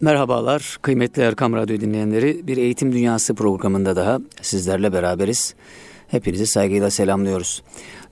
[0.00, 2.46] Merhabalar kıymetli Erkam Radyo dinleyenleri.
[2.46, 5.54] Bir Eğitim Dünyası programında daha sizlerle beraberiz.
[6.08, 7.62] Hepinizi saygıyla selamlıyoruz.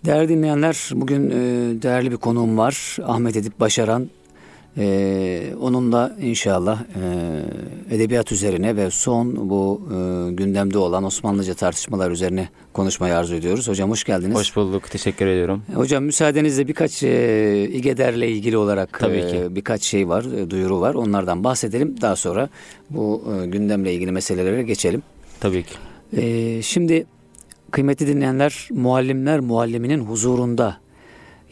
[0.05, 1.35] Değerli dinleyenler bugün e,
[1.83, 2.97] değerli bir konuğum var.
[3.05, 4.09] Ahmet Edip Başaran.
[4.79, 6.81] E, onunla inşallah
[7.91, 9.89] e, edebiyat üzerine ve son bu
[10.31, 13.69] gündemde olan Osmanlıca tartışmalar üzerine konuşmayı arzu ediyoruz.
[13.69, 14.37] Hocam hoş geldiniz.
[14.37, 14.91] Hoş bulduk.
[14.91, 15.63] Teşekkür ediyorum.
[15.75, 19.37] Hocam müsaadenizle birkaç e, İgeder'le ilgili olarak Tabii ki.
[19.37, 20.95] E, birkaç şey var, e, duyuru var.
[20.95, 22.01] Onlardan bahsedelim.
[22.01, 22.49] Daha sonra
[22.91, 25.03] bu e, gündemle ilgili meselelere geçelim.
[25.41, 25.75] Tabii ki.
[26.17, 27.07] E, şimdi
[27.71, 30.77] kıymetli dinleyenler, muallimler mualliminin huzurunda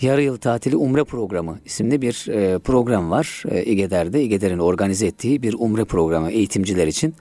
[0.00, 3.42] yarı yıl tatili umre programı isimli bir e, program var.
[3.50, 7.14] E, İgeder'de, İgeder'in organize ettiği bir umre programı eğitimciler için.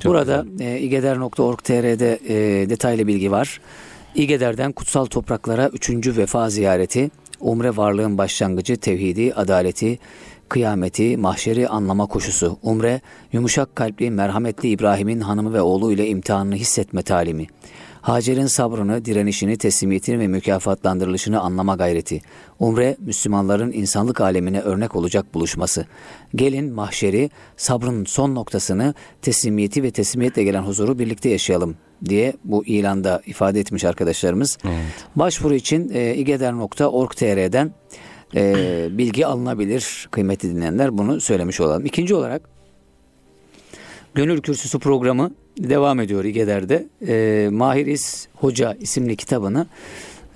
[0.00, 3.60] Çok Burada e, igeder.org.tr'de e, detaylı bilgi var.
[4.14, 9.98] İgeder'den kutsal topraklara üçüncü vefa ziyareti, umre varlığın başlangıcı, tevhidi, adaleti,
[10.48, 13.00] kıyameti, mahşeri anlama koşusu, umre,
[13.32, 17.46] yumuşak kalpli, merhametli İbrahim'in hanımı ve oğlu ile imtihanını hissetme talimi,
[18.08, 22.20] Hacer'in sabrını, direnişini, teslimiyetini ve mükafatlandırılışını anlama gayreti.
[22.58, 25.86] Umre, Müslümanların insanlık alemine örnek olacak buluşması.
[26.34, 33.22] Gelin mahşeri, sabrın son noktasını, teslimiyeti ve teslimiyetle gelen huzuru birlikte yaşayalım diye bu ilanda
[33.26, 34.58] ifade etmiş arkadaşlarımız.
[34.64, 34.76] Evet.
[35.16, 37.72] Başvuru için e, igeder.org.tr'den
[38.34, 41.86] e, bilgi alınabilir kıymetli dinleyenler bunu söylemiş olalım.
[41.86, 42.57] İkinci olarak
[44.14, 46.86] Gönül Kürsüsü programı devam ediyor İgeder'de.
[47.06, 49.66] E, Mahir İz Hoca isimli kitabını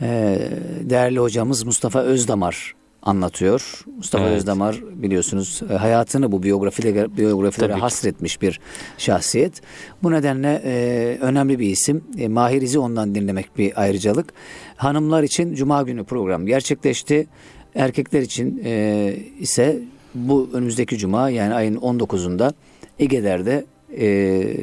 [0.01, 0.39] e,
[0.81, 3.85] değerli hocamız Mustafa Özdamar anlatıyor.
[3.97, 4.37] Mustafa evet.
[4.37, 8.61] Özdamar biliyorsunuz e, hayatını bu biyografilere, biyografilere hasretmiş bir
[8.99, 9.63] şahsiyet.
[10.03, 12.05] Bu nedenle e, önemli bir isim.
[12.19, 14.33] E, Mahir İz'i ondan dinlemek bir ayrıcalık.
[14.77, 17.27] Hanımlar için Cuma günü program gerçekleşti.
[17.75, 19.79] Erkekler için e, ise
[20.15, 22.53] bu önümüzdeki Cuma yani ayın 19'unda
[23.03, 23.65] İgeder'de
[23.97, 24.07] e,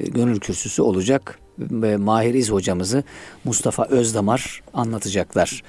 [0.07, 3.03] gönül kürsüsü olacak ve Mahir İz hocamızı
[3.43, 5.63] Mustafa Özdamar anlatacaklar.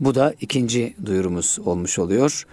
[0.00, 2.46] Bu da ikinci duyurumuz olmuş oluyor.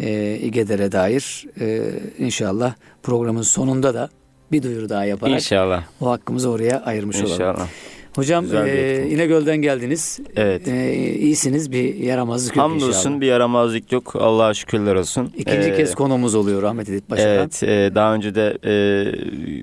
[0.00, 4.08] E, İgeder'e dair e, inşallah programın sonunda da
[4.52, 5.84] bir duyuru daha yaparak İnşallah.
[6.00, 7.54] o hakkımızı oraya ayırmış İnşallah.
[7.54, 7.68] olalım.
[8.14, 10.20] Hocam e, İnegöl'den geldiniz.
[10.36, 10.68] Evet.
[10.68, 13.20] E, iyisiniz bir yaramazlık yok Hamdolsun inşallah.
[13.20, 14.16] bir yaramazlık yok.
[14.16, 15.32] Allah'a şükürler olsun.
[15.36, 17.28] İkinci ee, kez konumuz oluyor Ahmet Edip Başkan.
[17.28, 17.62] Evet.
[17.62, 18.72] E, daha önce de e,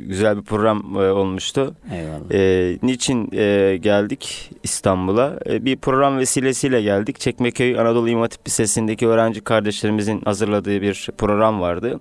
[0.08, 1.76] güzel bir program e, olmuştu.
[1.94, 2.32] Eyvallah.
[2.32, 5.40] E, niçin e, geldik İstanbul'a?
[5.50, 7.20] E, bir program vesilesiyle geldik.
[7.20, 12.00] Çekmeköy Anadolu İmam Hatip Lisesi'ndeki öğrenci kardeşlerimizin hazırladığı bir program vardı.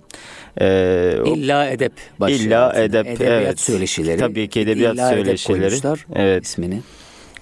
[0.61, 2.41] E, İlla edep başlıyor.
[2.41, 3.07] İlla edep.
[3.07, 3.59] Edebiyat evet.
[3.59, 4.19] söyleşileri.
[4.19, 5.75] Tabii ki edebiyat İlla söyleşileri.
[5.75, 6.36] Edep evet.
[6.43, 6.81] İsmini.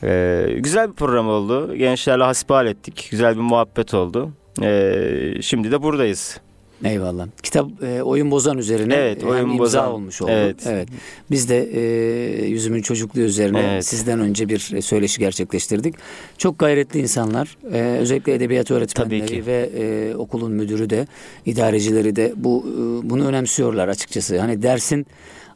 [0.03, 1.75] Ee, güzel bir program oldu.
[1.75, 3.07] Gençlerle hasbihal ettik.
[3.11, 4.31] Güzel bir muhabbet oldu.
[4.61, 6.39] Ee, şimdi de buradayız.
[6.83, 7.27] Eyvallah.
[7.43, 9.91] Kitap e, oyun bozan üzerine evet, oyun imza bozan.
[9.91, 10.31] olmuş oldu.
[10.33, 10.55] Evet.
[10.67, 10.89] evet.
[11.31, 13.85] Biz de e, yüzümün çocukluğu üzerine evet.
[13.85, 15.95] sizden önce bir söyleşi gerçekleştirdik.
[16.37, 17.57] Çok gayretli insanlar.
[17.73, 21.07] E, özellikle edebiyat öğretmenleri ve e, okulun müdürü de,
[21.45, 24.39] idarecileri de bu e, bunu önemsiyorlar açıkçası.
[24.39, 25.07] Hani dersin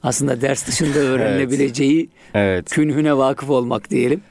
[0.04, 2.70] aslında ders dışında öğrenilebileceği evet.
[2.70, 4.22] künhüne vakıf olmak diyelim.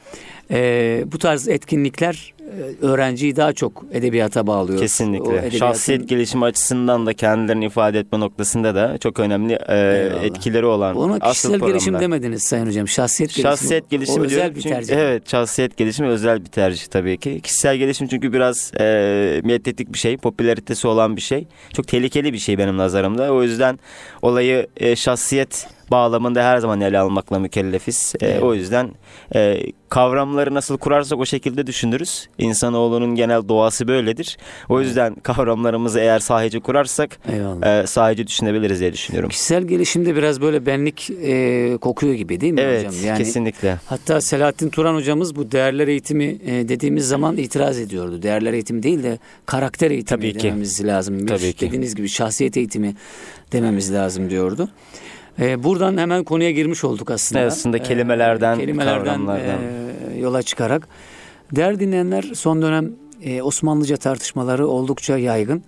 [0.51, 2.34] E, bu tarz etkinlikler
[2.83, 4.81] öğrenciyi daha çok edebiyata bağlıyor.
[4.81, 5.33] Kesinlikle.
[5.33, 5.59] Edebiyatın...
[5.59, 11.19] Şahsiyet gelişimi açısından da kendilerini ifade etme noktasında da çok önemli e, etkileri olan Ona
[11.19, 12.89] kişisel asıl gelişim demediniz Sayın Hocam.
[12.89, 13.43] Şahsiyet gelişimi.
[13.43, 14.97] Şahsiyet gelişimi o özel bir çünkü, tercih.
[14.97, 17.41] Evet, şahsiyet gelişimi özel bir tercih tabii ki.
[17.41, 21.47] Kişisel gelişim çünkü biraz e, medyatik bir şey, popülaritesi olan bir şey.
[21.73, 23.33] Çok tehlikeli bir şey benim nazarımda.
[23.33, 23.79] O yüzden
[24.23, 28.15] olayı e, şahsiyet bağlamında her zaman ele almakla mükellefiz.
[28.21, 28.43] E, evet.
[28.43, 28.91] o yüzden
[29.35, 32.29] e, kavramları nasıl kurarsak o şekilde düşünürüz.
[32.38, 34.38] İnsanoğlunun genel doğası böyledir.
[34.69, 37.19] O yüzden kavramlarımızı eğer sahici kurarsak
[37.62, 39.31] e, sahici düşünebiliriz diye düşünüyorum.
[39.31, 43.04] Kişisel gelişimde biraz böyle benlik e, kokuyor gibi değil mi evet, hocam?
[43.04, 43.76] Yani, kesinlikle.
[43.87, 48.22] Hatta Selahattin Turan hocamız bu değerler eğitimi e, dediğimiz zaman itiraz ediyordu.
[48.22, 50.87] Değerler eğitimi değil de karakter eğitimi Tabii dememiz ki.
[50.87, 51.26] lazım.
[51.26, 51.66] Tabii ki.
[51.66, 52.94] Dediğiniz gibi şahsiyet eğitimi
[53.53, 54.69] dememiz lazım diyordu.
[55.41, 57.41] E, buradan hemen konuya girmiş olduk aslında.
[57.41, 59.58] Evet, aslında kelimelerden, e, kelimelerden kavramlardan.
[60.14, 60.88] E, yola çıkarak.
[61.56, 62.93] Değerli dinleyenler son dönem
[63.23, 65.62] e, Osmanlıca tartışmaları oldukça yaygın.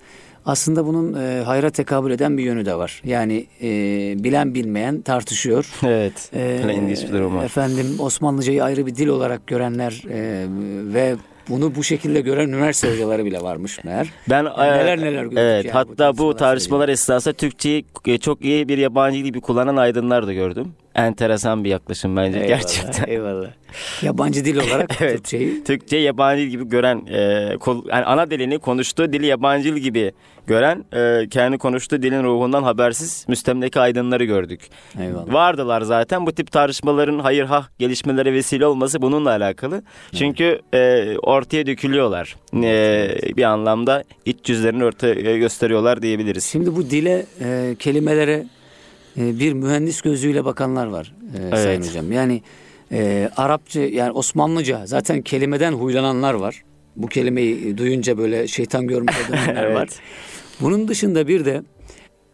[0.47, 3.03] Aslında bunun e, hayra tekabül eden bir yönü de var.
[3.05, 3.69] Yani e,
[4.25, 5.67] bilen bilmeyen tartışıyor.
[5.87, 6.31] Evet.
[6.35, 7.39] E, durum.
[7.39, 10.47] Efendim Osmanlıcayı ayrı bir dil olarak görenler e,
[10.95, 11.17] ve
[11.49, 14.13] bunu bu şekilde gören üniversite hocaları bile varmış meğer.
[14.29, 18.45] Ben yani e, neler neler gördük Evet, yani hatta bu tartışmalar esnasında Türkçeyi e, çok
[18.45, 20.73] iyi bir yabancı gibi kullanan aydınlar da gördüm.
[20.95, 23.07] Enteresan bir yaklaşım bence Eyvallah, gerçekten.
[23.09, 23.49] Eyvallah.
[24.03, 25.15] Yabancı dil olarak Evet.
[25.15, 29.81] Türkçeyi Türkçe yabancı dil gibi gören, e, kol- yani ana dilini konuştuğu dili yabancı dil
[29.81, 30.13] gibi
[30.47, 34.61] gören, e, kendi konuştuğu dilin ruhundan habersiz müstemleke aydınları gördük.
[35.01, 35.33] eyvallah.
[35.33, 39.83] Vardılar zaten bu tip tartışmaların hayır ha gelişmelere vesile olması bununla alakalı.
[40.15, 42.37] Çünkü e, ortaya dökülüyorlar.
[42.65, 46.45] E, bir anlamda iç yüzlerini ortaya gösteriyorlar diyebiliriz.
[46.45, 48.47] Şimdi bu dile, e, kelimelere e,
[49.17, 51.89] bir mühendis gözüyle bakanlar var e, Sayın Evet.
[51.91, 52.13] Hocam.
[52.13, 52.43] Yani
[52.93, 56.63] e, Arapça yani Osmanlıca zaten kelimeden huylananlar var.
[56.97, 59.81] Bu kelimeyi duyunca böyle şeytan görmüş adamlar var.
[59.81, 59.99] Evet.
[60.61, 61.63] Bunun dışında bir de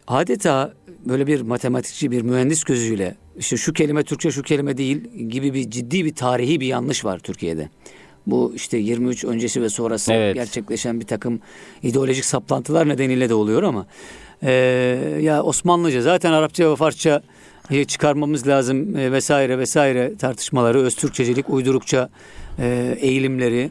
[0.07, 0.73] adeta
[1.05, 4.97] böyle bir matematikçi, bir mühendis gözüyle işte şu kelime Türkçe şu kelime değil
[5.29, 7.69] gibi bir ciddi bir tarihi bir yanlış var Türkiye'de.
[8.27, 10.35] Bu işte 23 öncesi ve sonrası Evet.
[10.35, 11.39] gerçekleşen bir takım
[11.83, 13.87] ideolojik saplantılar nedeniyle de oluyor ama
[14.43, 14.51] e,
[15.21, 17.21] ya Osmanlıca zaten Arapça ve Farsça
[17.87, 22.09] çıkarmamız lazım e, vesaire vesaire tartışmaları, Öztürkçecilik, uydurukça
[22.59, 23.69] e, eğilimleri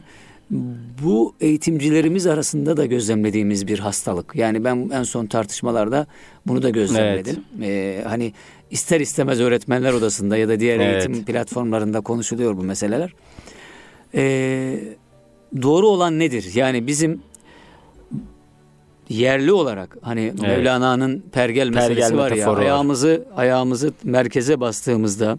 [1.03, 4.35] bu eğitimcilerimiz arasında da gözlemlediğimiz bir hastalık.
[4.35, 6.07] Yani ben en son tartışmalarda
[6.45, 7.43] bunu da gözlemledim.
[7.61, 8.33] Ee, hani
[8.71, 11.07] ister istemez öğretmenler odasında ya da diğer Evet.
[11.07, 13.13] eğitim platformlarında konuşuluyor bu meseleler.
[14.15, 14.79] Ee,
[15.61, 16.51] doğru olan nedir?
[16.55, 17.21] Yani bizim
[19.09, 22.61] yerli olarak hani Mevlana'nın pergel meselesi Pergel var ya metaforu var.
[22.61, 25.37] ayağımızı ayağımızı merkeze bastığımızda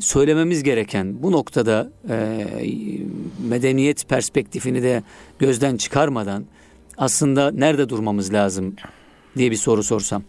[0.00, 2.46] söylememiz gereken bu noktada e,
[3.48, 5.02] medeniyet perspektifini de
[5.38, 6.44] gözden çıkarmadan
[6.98, 8.76] aslında nerede durmamız lazım
[9.36, 10.22] diye bir soru sorsam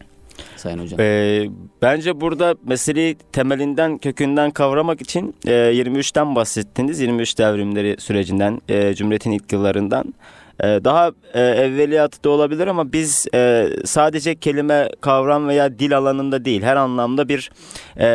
[0.58, 1.00] Sayın Hocam.
[1.00, 1.50] Ee,
[1.82, 7.00] bence burada meseleyi temelinden kökünden kavramak için e, 23'ten bahsettiniz.
[7.00, 10.14] 23 devrimleri sürecinden, e, Cumhuriyet'in ilk yıllarından.
[10.60, 16.46] E, daha e, evveliyatı da olabilir ama biz e, sadece kelime, kavram veya dil alanında
[16.46, 17.52] değil her anlamda bir
[17.98, 18.08] e,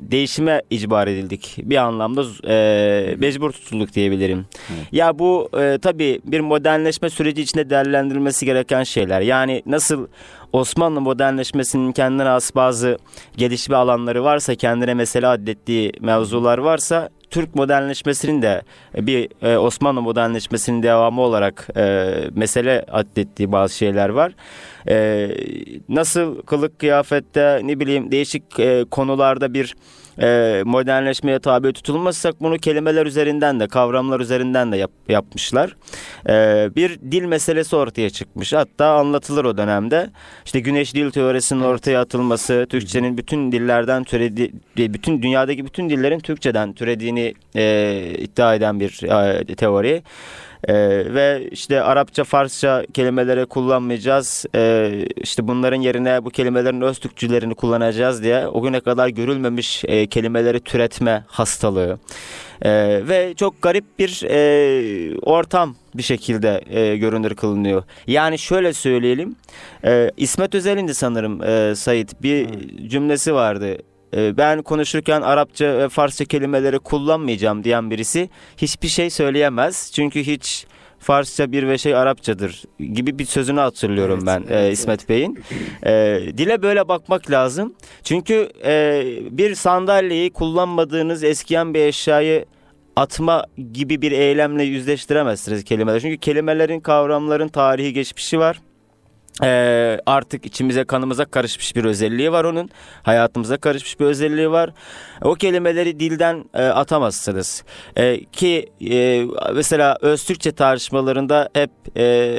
[0.00, 1.56] değişime icbar edildik.
[1.62, 4.46] Bir anlamda e, mecbur tutulduk diyebilirim.
[4.92, 9.20] Ya bu e, tabii bir modernleşme süreci içinde değerlendirilmesi gereken şeyler.
[9.20, 10.06] Yani nasıl
[10.52, 12.98] Osmanlı modernleşmesinin kendine has bazı
[13.36, 18.62] gelişme alanları varsa, kendine mesele addettiği mevzular varsa Türk modernleşmesinin de
[18.96, 24.32] bir e, Osmanlı modernleşmesinin devamı olarak e, mesele addettiği bazı şeyler var.
[24.88, 25.28] E,
[25.88, 29.74] nasıl kılık kıyafette ne bileyim değişik e, konularda bir
[30.22, 35.74] e, modernleşmeye tabi tutulmazsak bunu kelimeler üzerinden de kavramlar üzerinden de yap- yapmışlar.
[36.28, 38.52] E, bir dil meselesi ortaya çıkmış.
[38.52, 40.10] Hatta anlatılır o dönemde.
[40.44, 46.72] İşte güneş dil teorisinin ortaya atılması, Türkçenin bütün dillerden türedi, bütün dünyadaki bütün dillerin Türkçeden
[46.72, 50.02] türediğini e, iddia eden bir e, teori.
[50.68, 50.74] Ee,
[51.14, 54.46] ve işte Arapça, Farsça kelimeleri kullanmayacağız.
[54.54, 60.06] Ee, işte bunların yerine bu kelimelerin öz Türkçülerini kullanacağız diye o güne kadar görülmemiş e,
[60.06, 61.98] kelimeleri türetme hastalığı.
[62.62, 67.82] Ee, ve çok garip bir e, ortam bir şekilde e, görünür kılınıyor.
[68.06, 69.36] Yani şöyle söyleyelim.
[69.84, 72.48] E, İsmet Özel'in de sanırım e, Sait bir
[72.88, 73.76] cümlesi vardı.
[74.16, 79.92] E, ben konuşurken Arapça ve Farsça kelimeleri kullanmayacağım diyen birisi hiçbir şey söyleyemez.
[79.94, 80.66] Çünkü hiç
[80.98, 85.38] Farsça bir ve şey Arapçadır gibi bir sözünü hatırlıyorum Evet, ben e, evet, İsmet Bey'in.
[85.86, 87.74] E, dile böyle bakmak lazım.
[88.02, 92.44] Çünkü e, bir sandalyeyi kullanmadığınız eskiyen bir eşyayı
[92.96, 96.00] atma gibi bir eylemle yüzleştiremezsiniz kelimeler.
[96.00, 98.60] Çünkü kelimelerin, kavramların tarihi geçmişi var.
[99.42, 102.70] Ee, artık içimize kanımıza karışmış bir özelliği var onun.
[103.02, 104.70] Hayatımıza karışmış bir özelliği var.
[105.22, 107.64] O kelimeleri dilden e, atamazsınız.
[107.96, 112.36] E, ki e, mesela Öztürkçe tartışmalarında hep e,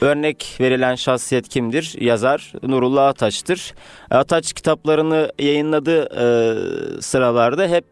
[0.00, 1.96] örnek verilen şahsiyet kimdir?
[2.00, 3.74] Yazar Nurullah Ataç'tır.
[4.10, 6.26] Ataç kitaplarını yayınladığı e,
[7.02, 7.84] sıralarda hep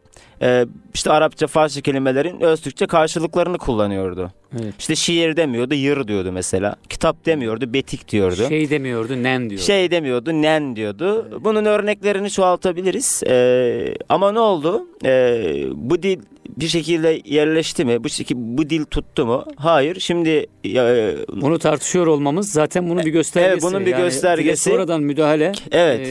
[0.43, 4.33] e, işte Arapça, Farsça kelimelerin Öztürkçe karşılıklarını kullanıyordu.
[4.63, 4.75] Evet.
[4.79, 6.77] İşte şiir demiyordu, yır diyordu mesela.
[6.89, 8.49] Kitap demiyordu, betik diyordu.
[8.49, 9.65] Şey demiyordu, nen diyordu.
[9.65, 11.41] Şey demiyordu, nen diyordu.
[11.45, 13.23] Bunun örneklerini çoğaltabiliriz.
[13.27, 14.87] Ee, ama ne oldu?
[15.05, 16.19] Ee, bu dil
[16.49, 18.05] bir şekilde yerleşti mi?
[18.05, 19.45] Bu bu dil tuttu mu?
[19.57, 20.01] Hayır.
[20.01, 23.53] Şimdi e, Bunu tartışıyor olmamız zaten bunun bir göstergesi.
[23.53, 24.71] Evet, bunun bir Yani göstergesi.
[24.71, 25.53] sonradan müdahale.
[25.73, 26.11] Evet, e,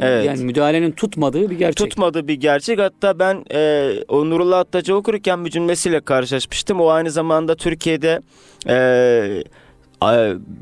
[0.00, 0.26] evet.
[0.26, 1.76] Yani müdahalenin tutmadığı bir gerçek.
[1.90, 2.78] tutmadı bir gerçek.
[2.78, 4.58] Hatta ben e, o Nurullah
[4.94, 6.80] okurken bir cümlesiyle karşılaşmıştım.
[6.80, 8.20] O aynı zamanda Türkiye'de
[8.68, 9.42] e, a-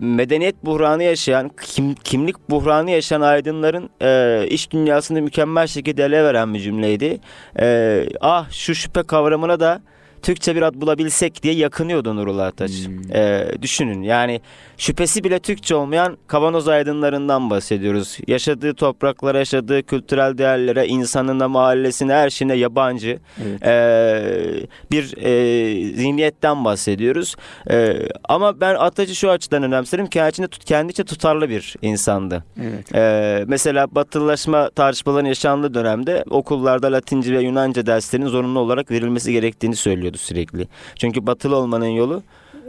[0.00, 6.54] medeniyet buhranı yaşayan, kim, kimlik buhranı yaşayan aydınların e, iş dünyasını mükemmel şekilde ele veren
[6.54, 7.21] bir cümleydi.
[7.61, 9.80] E, ah şu şüphe kavramına da
[10.22, 12.70] Türkçe bir ad bulabilsek diye yakınıyordu Nurullah Ataç.
[12.70, 13.16] Hmm.
[13.16, 14.40] Ee, düşünün yani
[14.78, 18.18] şüphesi bile Türkçe olmayan kavanoz aydınlarından bahsediyoruz.
[18.26, 23.62] Yaşadığı topraklara, yaşadığı kültürel değerlere, insanına, mahallesine, her şeyine yabancı Evet.
[23.62, 27.37] ee, bir e, zihniyetten bahsediyoruz.
[27.70, 27.96] Ee,
[28.28, 30.06] ama ben Ataç'ı şu açıdan önemserim.
[30.06, 32.44] Kendince, tut, kendince tutarlı bir insandı.
[32.62, 32.94] Evet.
[32.94, 39.76] Ee, mesela batılılaşma tartışmaların yaşandığı dönemde okullarda Latince ve Yunanca derslerinin zorunlu olarak verilmesi gerektiğini
[40.08, 40.68] söylüyordu sürekli.
[40.96, 42.22] Çünkü batılı olmanın yolu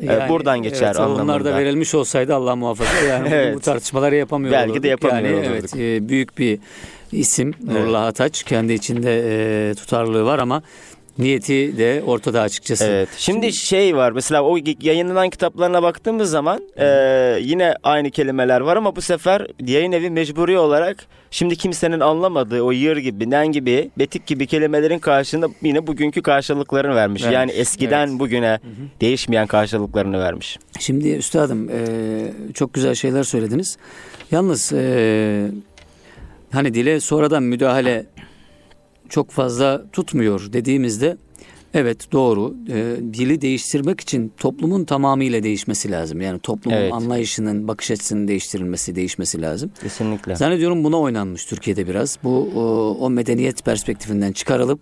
[0.04, 1.46] e, buradan geçer evet, Onlar anlamında.
[1.46, 3.56] da verilmiş olsaydı Allah muhafaza yani Evet.
[3.56, 5.04] bu tartışmaları yapamıyor Belki de olurduk.
[5.04, 5.70] yapamıyor yani, olurduk.
[5.76, 6.60] Evet, e, büyük bir
[7.12, 7.74] isim Evet.
[7.74, 8.44] Nurullah Ataç.
[8.44, 9.24] Kendi içinde
[9.70, 10.62] e, tutarlılığı var ama
[11.20, 12.86] niyeti de ortada açıkçası.
[12.86, 13.10] Evet.
[13.18, 16.86] Şimdi şey var mesela o yayınlanan kitaplarına baktığımız zaman e,
[17.42, 22.72] yine aynı kelimeler var ama bu sefer yayın evi mecburi olarak şimdi kimsenin anlamadığı o
[22.72, 27.24] yır gibi, nen gibi, betik gibi kelimelerin karşılığında yine bugünkü karşılıklarını vermiş.
[27.24, 28.20] Vermiş, Yani eskiden evet.
[28.20, 28.60] bugüne
[29.02, 30.58] değişmeyen karşılıklarını vermiş.
[30.80, 33.78] Şimdi üstadım e, çok güzel şeyler söylediniz.
[34.32, 35.48] Yalnız e,
[36.52, 38.06] hani dile sonradan müdahale
[39.10, 41.18] çok fazla tutmuyor dediğimizde
[41.74, 42.56] evet doğru.
[42.70, 46.22] E, dili değiştirmek için toplumun tamamıyla değişmesi lazım.
[46.22, 46.94] Yani toplumun Evet.
[46.94, 49.72] anlayışının, bakış açısının değiştirilmesi, değişmesi lazım.
[49.82, 50.36] Kesinlikle.
[50.36, 52.18] Zannediyorum buna oynanmış Türkiye'de biraz.
[52.24, 52.62] Bu o,
[53.00, 54.80] o medeniyet perspektifinden çıkarılıp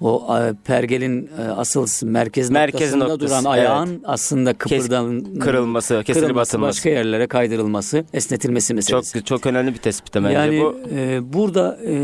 [0.00, 6.50] o pergelin e, asıl merkez, Merkez noktasında noktası, duran ayağın aslında kıpırdan Kırılması, kesilip kırılması,
[6.50, 6.68] atılması.
[6.78, 9.12] başka yerlere kaydırılması, esnetilmesi meselesi.
[9.12, 10.76] Çok çok önemli bir tespit bence yani bu.
[10.94, 11.94] e, burada e,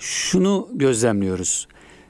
[0.00, 1.68] şunu gözlemliyoruz.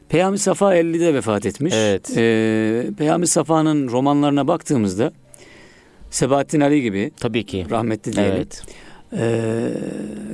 [0.08, 1.74] Peyami Safa 50'de vefat etmiş.
[1.76, 2.10] Evet.
[2.16, 5.12] E, Peyami Safa'nın romanlarına baktığımızda
[6.10, 7.66] Sebahattin Ali gibi Tabii ki.
[7.70, 8.34] rahmetli diyelim.
[8.36, 8.62] Evet.
[9.18, 9.70] Ee,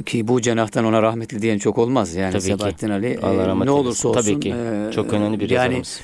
[0.07, 2.47] ki bu cenahtan ona rahmetli diyen çok olmaz yani Tabii ki.
[2.47, 4.55] Sebahattin Ali e, Allah rahmet ne olursa olsun Tabii ki.
[4.89, 6.01] e, Çok önemli bir yani yazarımız.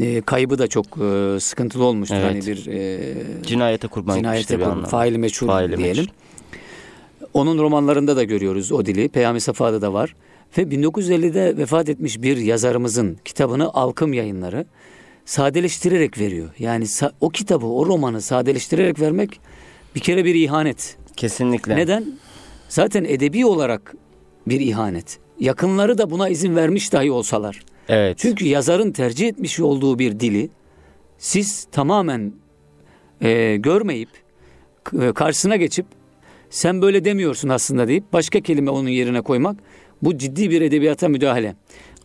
[0.00, 2.30] e, kaybı da çok e, sıkıntılı olmuştur Evet.
[2.30, 4.88] hani bir e, Cinayete kurban cinayete gitmişti bir kur- anlamda.
[4.88, 5.96] faili meçhul Faili diyelim.
[6.04, 6.14] meçhul.
[7.34, 9.08] Onun romanlarında da görüyoruz o dili.
[9.08, 10.14] Peyami Safa'da da var.
[10.58, 14.66] Ve 1950'de vefat etmiş bir yazarımızın kitabını Alkım Yayınları
[15.24, 16.50] sadeleştirerek veriyor.
[16.58, 16.86] Yani
[17.20, 19.40] o kitabı, o romanı sadeleştirerek vermek
[19.94, 20.96] bir kere bir ihanet.
[21.16, 21.76] Kesinlikle.
[21.76, 22.04] Neden?
[22.68, 23.94] Zaten edebi olarak
[24.46, 25.18] bir ihanet.
[25.40, 27.62] Yakınları da buna izin vermiş dahi olsalar.
[27.88, 28.18] Evet.
[28.18, 30.50] Çünkü yazarın tercih etmiş olduğu bir dili
[31.18, 32.32] siz tamamen
[33.20, 34.08] e, görmeyip
[34.84, 35.86] k- karşısına geçip
[36.50, 39.56] sen böyle demiyorsun aslında deyip başka kelime onun yerine koymak
[40.02, 41.56] bu ciddi bir edebiyata müdahale.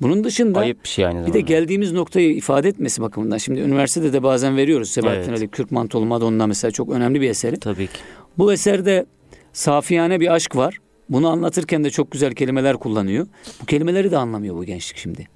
[0.01, 3.37] Bunun dışında Ayıp bir şey aynı bir de geldiğimiz noktayı ifade etmesi bakımından.
[3.37, 4.89] Şimdi üniversitede de bazen veriyoruz.
[4.89, 5.39] Sebahattin Evet.
[5.39, 7.59] Ali Kürk Mantolu Madonna mesela çok önemli bir eseri.
[7.59, 7.93] Tabii ki.
[8.37, 9.05] Bu eserde
[9.53, 10.77] safiyane bir aşk var.
[11.09, 13.27] Bunu anlatırken de çok güzel kelimeler kullanıyor.
[13.61, 15.27] Bu kelimeleri de anlamıyor bu gençlik şimdi.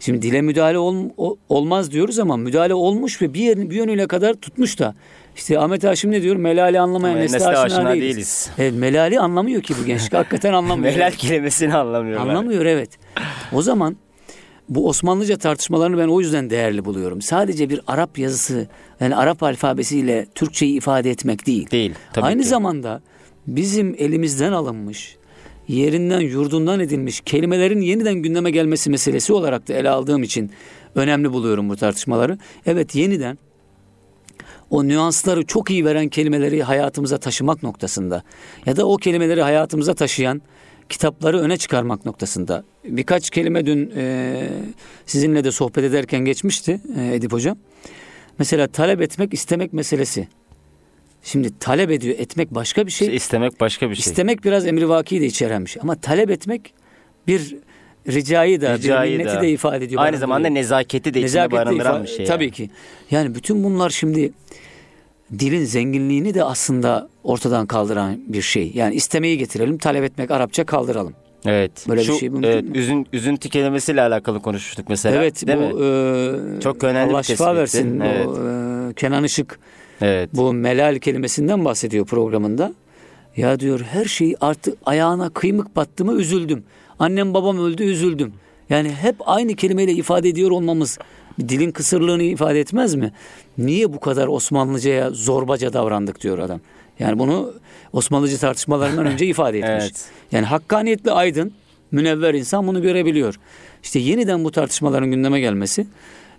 [0.00, 4.34] Şimdi dile müdahale ol- olmaz diyoruz ama müdahale olmuş ve bir, yerini, bir yönüyle kadar
[4.34, 4.94] tutmuş da.
[5.36, 6.36] İşte Ahmet Haşim ne diyor?
[6.36, 8.08] Melali anlamayan nesle, Nesle aşina, aşina değiliz.
[8.08, 8.50] değiliz.
[8.58, 10.12] Evet, melali anlamıyor ki bu gençlik.
[10.14, 10.94] Hakikaten anlamıyor.
[10.94, 12.28] Melal kelimesini anlamıyorlar.
[12.28, 12.90] Anlamıyor evet.
[13.52, 13.96] O zaman
[14.68, 17.22] bu Osmanlıca tartışmalarını ben o yüzden değerli buluyorum.
[17.22, 18.66] Sadece bir Arap yazısı
[19.00, 21.70] yani Arap alfabesiyle Türkçeyi ifade etmek değil.
[21.70, 21.94] Değil.
[22.12, 22.48] Tabii Aynı ki.
[22.48, 23.02] zamanda
[23.46, 25.16] bizim elimizden alınmış,
[25.68, 30.50] yerinden yurdundan edilmiş kelimelerin yeniden gündeme gelmesi meselesi olarak da ele aldığım için
[30.94, 32.38] önemli buluyorum bu tartışmaları.
[32.66, 33.38] Evet yeniden
[34.70, 38.22] o nüansları çok iyi veren kelimeleri hayatımıza taşımak noktasında
[38.66, 40.42] ya da o kelimeleri hayatımıza taşıyan
[40.88, 42.64] kitapları öne çıkarmak noktasında.
[42.84, 44.48] Birkaç kelime dün e,
[45.06, 47.58] sizinle de sohbet ederken geçmişti e, Edip Hocam.
[48.38, 50.28] Mesela talep etmek istemek meselesi.
[51.22, 53.16] Şimdi talep ediyor etmek başka bir şey.
[53.16, 54.10] İstemek başka bir şey.
[54.10, 56.74] İstemek biraz emrivaki de içerenmiş ama talep etmek
[57.26, 57.56] bir
[58.08, 59.42] ricayı da Ricayı bir minneti da.
[59.42, 60.02] de ifade ediyor.
[60.02, 62.26] Aynı zamanda nezaketi de içinde Nezaket de barındıran ifa- bir şey.
[62.26, 62.70] Tabii ki.
[63.10, 64.32] Yani bütün bunlar şimdi
[65.38, 68.70] dilin zenginliğini de aslında ortadan kaldıran bir şey.
[68.74, 71.12] Yani istemeyi getirelim, talep etmek Arapça kaldıralım.
[71.46, 71.72] Evet.
[71.88, 72.78] Böyle bir Şu, şey mümkün evet, mü?
[72.78, 75.16] üzün, üzüntü kelimesiyle alakalı konuşmuştuk mesela.
[75.16, 76.56] evet Değil bu mi?
[76.56, 77.84] e, Çok önemli Allah bir şifa tespitti.
[77.84, 78.00] versin.
[78.00, 78.26] Evet.
[78.26, 79.58] Bu, e, Kenan Işık
[80.00, 80.30] Evet.
[80.32, 82.72] bu melal kelimesinden bahsediyor programında.
[83.36, 86.64] Ya diyor her şey artık ayağına kıymık battı mı üzüldüm.
[86.98, 88.32] Annem babam öldü üzüldüm.
[88.70, 90.98] Yani hep aynı kelimeyle ifade ediyor olmamız
[91.40, 93.12] dilin kısırlığını ifade etmez mi?
[93.58, 96.60] Niye bu kadar Osmanlıcaya zorbaca davrandık diyor adam.
[96.98, 97.52] Yani bunu
[97.92, 99.84] Osmanlıcı tartışmalarından önce ifade etmiş.
[99.84, 100.04] Evet.
[100.32, 101.52] Yani hakkaniyetli aydın,
[101.92, 103.34] münevver insan bunu görebiliyor.
[103.82, 105.86] İşte yeniden bu tartışmaların gündeme gelmesi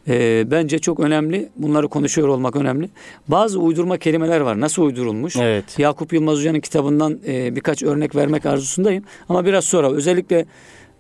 [0.08, 1.50] e, bence çok önemli.
[1.56, 2.90] Bunları konuşuyor olmak önemli.
[3.28, 4.60] Bazı uydurma kelimeler var.
[4.60, 5.36] Nasıl uydurulmuş?
[5.36, 5.80] Evet.
[5.80, 9.04] Yakup Yılmaz Hoca'nın kitabından e, birkaç örnek vermek arzusundayım.
[9.30, 10.46] Ama biraz sonra özellikle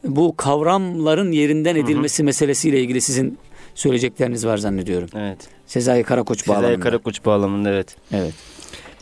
[0.04, 3.38] bu kavramların yerinden edilmesi meselesiyle ilgili sizin
[3.76, 5.10] söyleyecekleriniz var zannediyorum.
[5.16, 5.38] Evet.
[5.66, 6.68] Sezai Karakoç bağlamında.
[6.68, 7.96] Sezai Karakoç bağlamında evet.
[8.12, 8.34] Evet.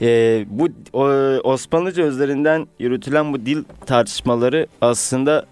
[0.01, 1.03] Ee, bu o,
[1.43, 5.45] Osmanlıca özlerinden yürütülen bu dil tartışmaları aslında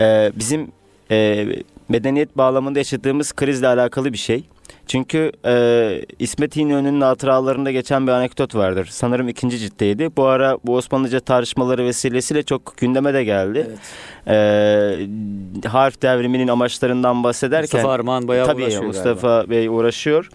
[0.00, 0.68] e, bizim
[1.10, 1.46] e,
[1.88, 4.44] medeniyet bağlamında yaşadığımız krizle alakalı bir şey.
[4.86, 8.88] Çünkü e, İsmet İnönü'nün hatıralarında geçen bir anekdot vardır.
[8.90, 10.10] Sanırım ikinci ciltteydi.
[10.16, 13.66] Bu ara bu Osmanlıca tartışmaları vesilesiyle çok gündeme de geldi.
[13.68, 13.78] Evet.
[15.64, 19.50] E, harf devriminin amaçlarından bahsederken Mustafa Armağan bayağı Tabii uğraşıyor Mustafa galiba.
[19.50, 20.28] Bey uğraşıyor.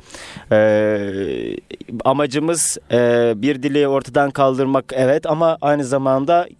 [0.51, 1.57] Ee,
[2.05, 6.47] amacımız e, bir dili ortadan kaldırmak evet ama aynı zamanda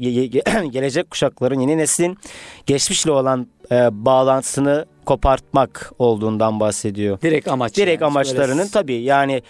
[0.70, 2.18] gelecek kuşakların yeni neslin
[2.66, 7.22] geçmişle olan e, bağlantısını kopartmak olduğundan bahsediyor.
[7.22, 7.78] Direkt amaç.
[7.78, 8.08] Direkt yani.
[8.12, 9.42] amaçlarının Böyle tabii yani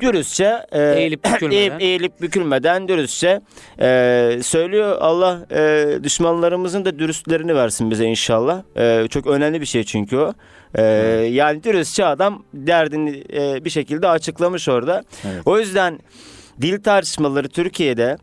[0.00, 1.56] dürüstçe e, Eğilip bükülmeden.
[1.56, 3.40] eğip- eğilip bükülmeden dürüstçe
[3.80, 4.96] e, söylüyor.
[5.00, 8.62] Allah e, düşmanlarımızın da dürüstlerini versin bize inşallah.
[8.76, 10.32] E, çok önemli bir şey çünkü o.
[10.74, 10.82] E,
[11.30, 15.04] yani dürüstçe adam derdini e, bir şekilde açıklamış orada.
[15.24, 15.42] Evet.
[15.46, 15.98] O yüzden
[16.60, 18.16] dil tartışmaları Türkiye'de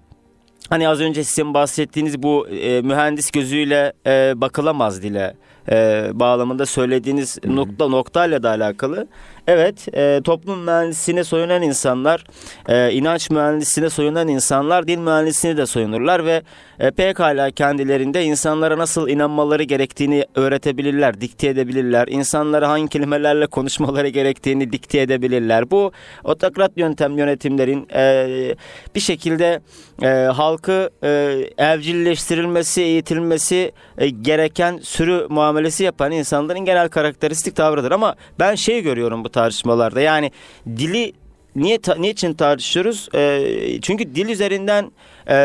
[0.70, 5.36] Hani az önce sizin bahsettiğiniz bu e, mühendis gözüyle e, bakılamaz dile
[5.72, 9.08] e, bağlamında söylediğiniz nokta noktayla da alakalı.
[9.48, 12.24] Evet, e, toplum mühendisliğine soyunan insanlar,
[12.70, 16.42] e, inanç mühendisliğine soyunan insanlar dil mühendisliğine de soyunurlar ve
[16.80, 22.08] e, pekala kendilerinde insanlara nasıl inanmaları gerektiğini öğretebilirler, dikte edebilirler.
[22.08, 25.72] İnsanlara hangi kelimelerle konuşmaları gerektiğini dikte edebilirler.
[25.72, 25.92] Bu
[26.24, 28.56] otokrat yöntem yönetimlerin e,
[28.96, 29.62] bir şekilde
[30.02, 31.10] e, halkı e,
[31.58, 37.92] evcilleştirilmesi, eğitilmesi e, gereken sürü muamelesi yapan insanların genel karakteristik tavrıdır.
[37.92, 40.02] Ama ben şey görüyorum bu tartışmalarda.
[40.02, 40.32] Yani
[40.68, 41.14] dili
[41.56, 43.10] niye ta, niçin tartışıyoruz?
[43.16, 43.42] E,
[43.82, 44.92] çünkü dil üzerinden
[45.30, 45.38] e,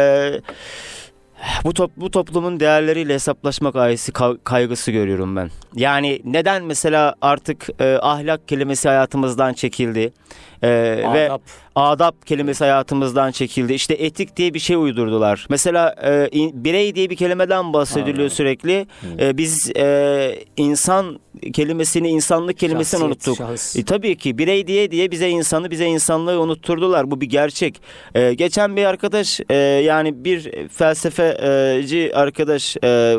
[1.64, 5.50] bu, top, bu toplumun değerleriyle hesaplaşma gayesi, ka- kaygısı görüyorum ben.
[5.75, 10.12] Yani neden mesela artık e, ahlak kelimesi hayatımızdan çekildi?
[10.62, 10.68] E,
[11.14, 11.42] ve Adap.
[11.74, 13.72] adap kelimesi hayatımızdan çekildi.
[13.74, 15.46] İşte etik diye bir şey uydurdular.
[15.50, 18.30] Mesela e, in- birey diye bir kelimeden bahsediliyor Aa.
[18.30, 18.86] sürekli.
[19.18, 21.20] E, biz e, insan
[21.52, 23.36] kelimesini, insanlık kelimesini Şahsiyet, unuttuk.
[23.36, 23.76] şahıs.
[23.76, 27.10] E, tabii ki birey diye diye bize insanı, bize insanlığı unutturdular.
[27.10, 27.80] Bu bir gerçek.
[28.14, 33.16] E, geçen bir arkadaş, e, yani bir felsefeci arkadaş e,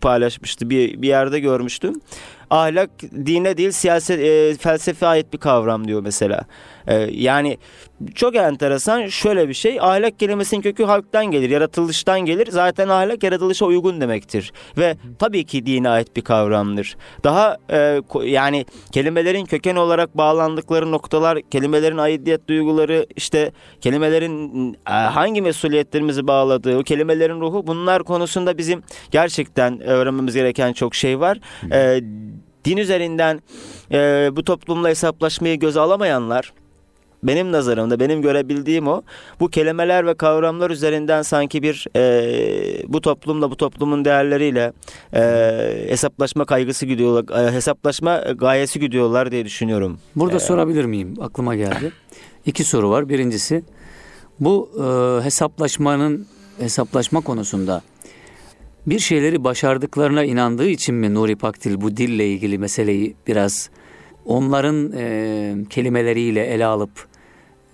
[0.00, 0.70] paylaşmıştı.
[0.70, 2.00] Bir, bir yerde görmüştüm.
[2.50, 2.90] Ahlak
[3.26, 6.40] dine değil siyaset e, felsefe ait bir kavram diyor mesela.
[6.88, 7.58] E, yani
[8.14, 9.80] çok enteresan şöyle bir şey.
[9.80, 12.48] Ahlak kelimesinin kökü halktan gelir, yaratılıştan gelir.
[12.50, 14.52] Zaten ahlak yaratılışa uygun demektir.
[14.78, 16.96] Ve tabii ki dine ait bir kavramdır.
[17.24, 25.42] Daha e, yani kelimelerin köken olarak bağlandıkları noktalar, kelimelerin aidiyet duyguları, işte kelimelerin e, hangi
[25.42, 31.38] mesuliyetlerimizi bağladığı, o kelimelerin ruhu bunlar konusunda bizim gerçekten öğrenmemiz gereken çok şey var.
[31.72, 32.00] E,
[32.64, 33.42] din üzerinden
[33.92, 36.52] e, bu toplumla hesaplaşmayı göze alamayanlar
[37.22, 39.02] benim nazarımda benim görebildiğim o
[39.40, 44.72] bu kelimeler ve kavramlar üzerinden sanki bir e, bu toplumla bu toplumun değerleriyle
[45.14, 45.20] e,
[45.88, 49.98] hesaplaşma kaygısı gidiyorlar e, hesaplaşma gayesi gidiyorlar diye düşünüyorum.
[50.16, 51.14] Burada sorabilir miyim?
[51.20, 51.92] Aklıma geldi.
[52.46, 53.08] İki soru var.
[53.08, 53.64] Birincisi
[54.40, 56.26] bu e, hesaplaşmanın
[56.58, 57.82] hesaplaşma konusunda
[58.86, 63.70] bir şeyleri başardıklarına inandığı için mi Nuri Pakdil bu dille ilgili meseleyi biraz
[64.24, 67.07] onların e, kelimeleriyle ele alıp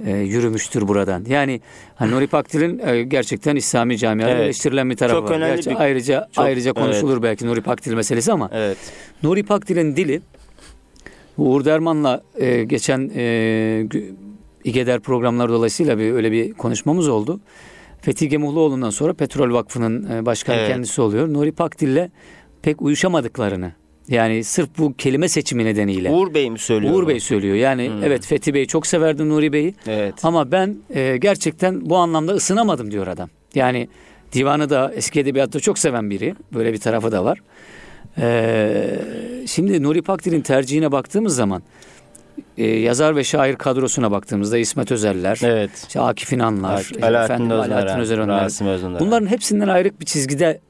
[0.06, 1.24] e, yürümüştür buradan.
[1.28, 1.60] Yani
[1.94, 4.42] hani Nuri Pakdil'in e, gerçekten İslami camiada Evet.
[4.44, 5.34] eleştirilen bir tarafı Çok var.
[5.36, 8.76] önemli Gerçi bir- ayrıca çok- ayrıca konuşulur belki Nuri Pakdil meselesi ama Evet.
[9.22, 10.20] Nuri Pakdil'in dili
[11.38, 13.86] Uğur Derman'la e, geçen e,
[14.64, 17.40] İgeder programları dolayısıyla bir öyle bir konuşmamız oldu.
[18.00, 20.68] Fethi Gemuhluoğlu'ndan sonra Petrol Vakfı'nın e, başkanı Evet.
[20.68, 21.32] kendisi oluyor.
[21.32, 22.08] Nuri Pakdil'le
[22.62, 23.72] pek uyuşamadıklarını
[24.08, 27.08] yani sırf bu kelime seçimi nedeniyle Uğur, Uğur Bey mi söylüyor?
[27.08, 27.54] Bey söylüyor.
[27.56, 28.04] Yani Hmm.
[28.04, 30.14] evet Fethi Bey çok severdi Nuri Bey'i Evet.
[30.22, 33.28] ama ben e, gerçekten bu anlamda ısınamadım diyor adam.
[33.54, 33.88] Yani
[34.32, 36.34] divanı da eski edebiyatta çok seven biri.
[36.54, 37.38] Böyle bir tarafı da var.
[38.18, 38.90] Ee,
[39.46, 41.62] şimdi Nuri Pakdil'in tercihine baktığımız zaman
[42.58, 45.70] e, yazar ve şair kadrosuna baktığımızda İsmet Özeller, Evet.
[45.88, 48.44] işte Akif İnanlar, efendim, Alaaddin Özörenler.
[48.44, 48.66] Rasim.
[49.00, 50.60] Bunların hepsinden ayrık bir çizgide gi- gi-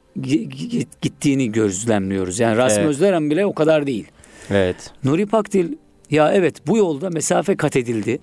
[1.02, 2.40] gittiğini gözlemliyoruz.
[2.40, 2.90] Yani Rasim Evet.
[2.90, 4.06] Özleren bile o kadar değil.
[4.50, 4.76] Evet.
[5.04, 5.72] Nuri Pakdil
[6.10, 8.18] ya evet bu yolda mesafe kat edildi.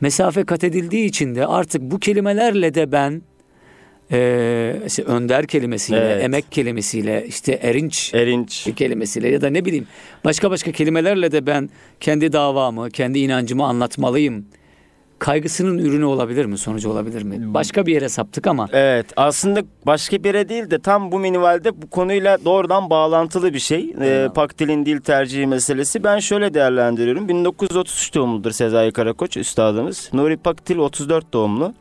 [0.00, 3.22] Mesafe kat edildiği için de artık bu kelimelerle de ben
[4.12, 6.24] eee, işte önder kelimesiyle, Evet.
[6.24, 8.68] emek kelimesiyle, işte erinç Erinç.
[8.76, 9.86] kelimesiyle ya da ne bileyim
[10.24, 14.46] başka başka kelimelerle de ben kendi davamı, kendi inancımı anlatmalıyım
[15.20, 16.58] kaygısının ürünü olabilir mi?
[16.58, 17.54] Sonucu olabilir mi?
[17.54, 18.68] Başka bir yere saptık ama.
[18.72, 23.58] Evet aslında başka bir yere değil de tam bu minvalde bu konuyla doğrudan bağlantılı bir
[23.58, 23.94] şey.
[24.00, 26.04] Ee, Paktil'in dil tercihi meselesi.
[26.04, 27.28] Ben şöyle değerlendiriyorum.
[27.28, 30.10] 1933 doğumludur Sezai Karakoç üstadımız.
[30.12, 31.74] Nuri Paktil 34 doğumlu.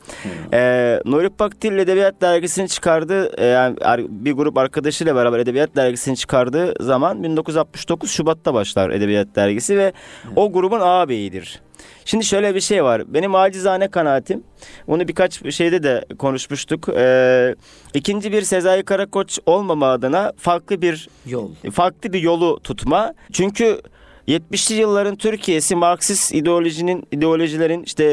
[0.53, 6.73] Ee, Nuri Paktil Edebiyat Dergisi'ni çıkardığı e, yani bir grup arkadaşıyla beraber Edebiyat Dergisi'ni çıkardığı
[6.83, 9.93] zaman 1969 Şubat'ta başlar Edebiyat Dergisi ve
[10.35, 11.61] o grubun ağabeyidir.
[12.09, 13.13] Şimdi şöyle bir şey var.
[13.13, 14.43] Benim acizane kanaatim.
[14.87, 16.89] Onu birkaç şeyde de konuşmuştuk.
[16.89, 17.55] Ee,
[17.93, 21.51] ikinci bir Sezai Karakoç olmama adına farklı bir yol.
[21.73, 23.13] Farklı bir yolu tutma.
[23.31, 23.81] Çünkü
[24.27, 28.05] 70'li yılların Türkiye'si Marksist ideolojinin ideolojilerin işte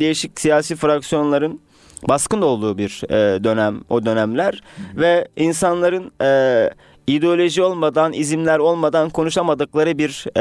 [0.00, 1.60] değişik siyasi fraksiyonların
[2.08, 5.00] baskın olduğu bir e, dönem o dönemler hı hı.
[5.00, 6.70] ve insanların e,
[7.08, 10.40] ideoloji olmadan, izimler olmadan konuşamadıkları bir e,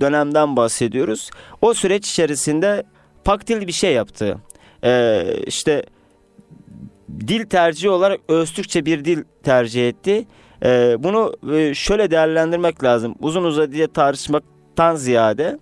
[0.00, 1.30] dönemden bahsediyoruz.
[1.62, 2.82] O süreç içerisinde
[3.24, 4.38] Paktil bir şey yaptı.
[4.84, 5.82] E, işte
[7.20, 10.26] dil tercihi olarak Öztürkçe bir dil tercih etti.
[10.64, 13.14] E, bunu e, şöyle değerlendirmek lazım.
[13.20, 15.58] Uzun uzadıya tartışmaktan ziyade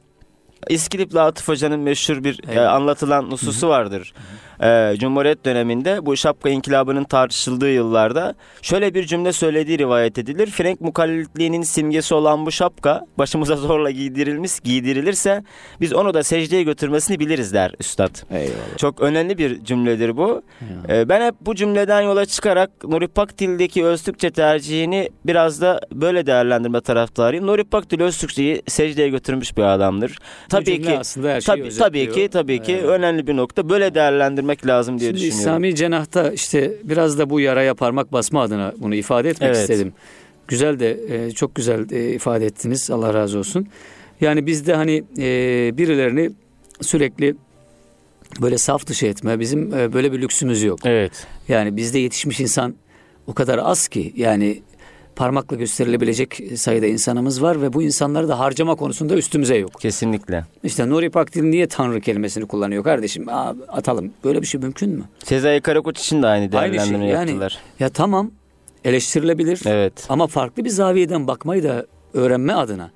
[0.69, 2.57] İskilipli Atıf Hoca'nın meşhur bir evet.
[2.57, 4.15] e, anlatılan nususu vardır.
[4.17, 10.19] Hı hı e, Cumhuriyet döneminde bu şapka inkılabının tartışıldığı yıllarda şöyle bir cümle söylediği rivayet
[10.19, 10.47] edilir.
[10.47, 15.43] Frank mukallitliğinin simgesi olan bu şapka başımıza zorla giydirilmiş giydirilirse
[15.81, 18.17] biz onu da secdeye götürmesini biliriz der üstad.
[18.31, 18.77] Eyvallah.
[18.77, 20.43] Çok önemli bir cümledir bu.
[20.89, 26.81] E, ben hep bu cümleden yola çıkarak Nuri Pakdil'deki Öztürkçe tercihini biraz da böyle değerlendirme
[26.81, 27.47] taraftarıyım.
[27.47, 30.19] Nuri Pakdil Öztürkçe'yi secdeye götürmüş bir adamdır.
[30.49, 32.85] Tabii ki aslında her şeyi tabii, tabii ki tabii ki evet.
[32.85, 33.69] önemli bir nokta.
[33.69, 35.41] Böyle değerlendirme değerlendirmek lazım diye Şimdi düşünüyorum.
[35.41, 39.61] İslami cenahta işte biraz da bu yaraya parmak basma adına bunu ifade etmek evet.
[39.61, 39.93] istedim.
[40.49, 42.91] Güzel de e, çok güzel e, ifade ettiniz.
[42.91, 43.67] Allah razı olsun.
[44.21, 46.31] Yani bizde hani e, birilerini
[46.81, 47.37] sürekli
[48.41, 50.79] böyle saf dışı etme bizim böyle bir lüksümüz yok.
[50.85, 51.27] Evet.
[51.49, 52.75] Yani bizde yetişmiş insan
[53.27, 54.63] o kadar az ki yani
[55.17, 59.81] parmakla gösterilebilecek sayıda insanımız var ve bu insanları da harcama konusunda üstümüze yok.
[59.81, 60.45] Kesinlikle.
[60.65, 63.29] İşte Nuri Pakdil niye Tanrı kelimesini kullanıyor kardeşim?
[63.29, 64.13] Aa, atalım.
[64.25, 65.05] Böyle bir şey mümkün mü?
[65.25, 67.09] Sezai Karakoç için de aynı değerlendirme aynı şey.
[67.09, 67.59] yani, yaptılar.
[67.81, 68.31] Ya tamam
[68.85, 69.61] eleştirilebilir.
[69.67, 70.07] Evet.
[70.09, 72.91] Ama farklı bir zaviyeden bakmayı da öğrenme adına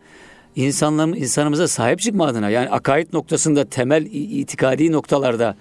[0.56, 5.56] insanların insanımıza sahip çıkma adına yani akaid noktasında temel itikadi noktalarda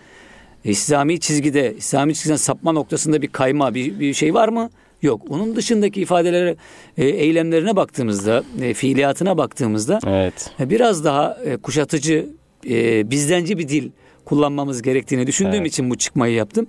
[0.64, 4.70] İslami çizgide, İslami çizgiden sapma noktasında bir kayma, bir, bir şey var mı?
[5.02, 5.22] Yok.
[5.30, 6.56] Onun dışındaki ifadelere,
[6.98, 10.52] e, eylemlerine baktığımızda, e, fiiliyatına baktığımızda evet.
[10.60, 12.30] e, biraz daha e, kuşatıcı,
[12.70, 13.90] e, bizdenci bir dil
[14.26, 15.72] kullanmamız gerektiğini düşündüğüm evet.
[15.72, 16.68] için bu çıkmayı yaptım.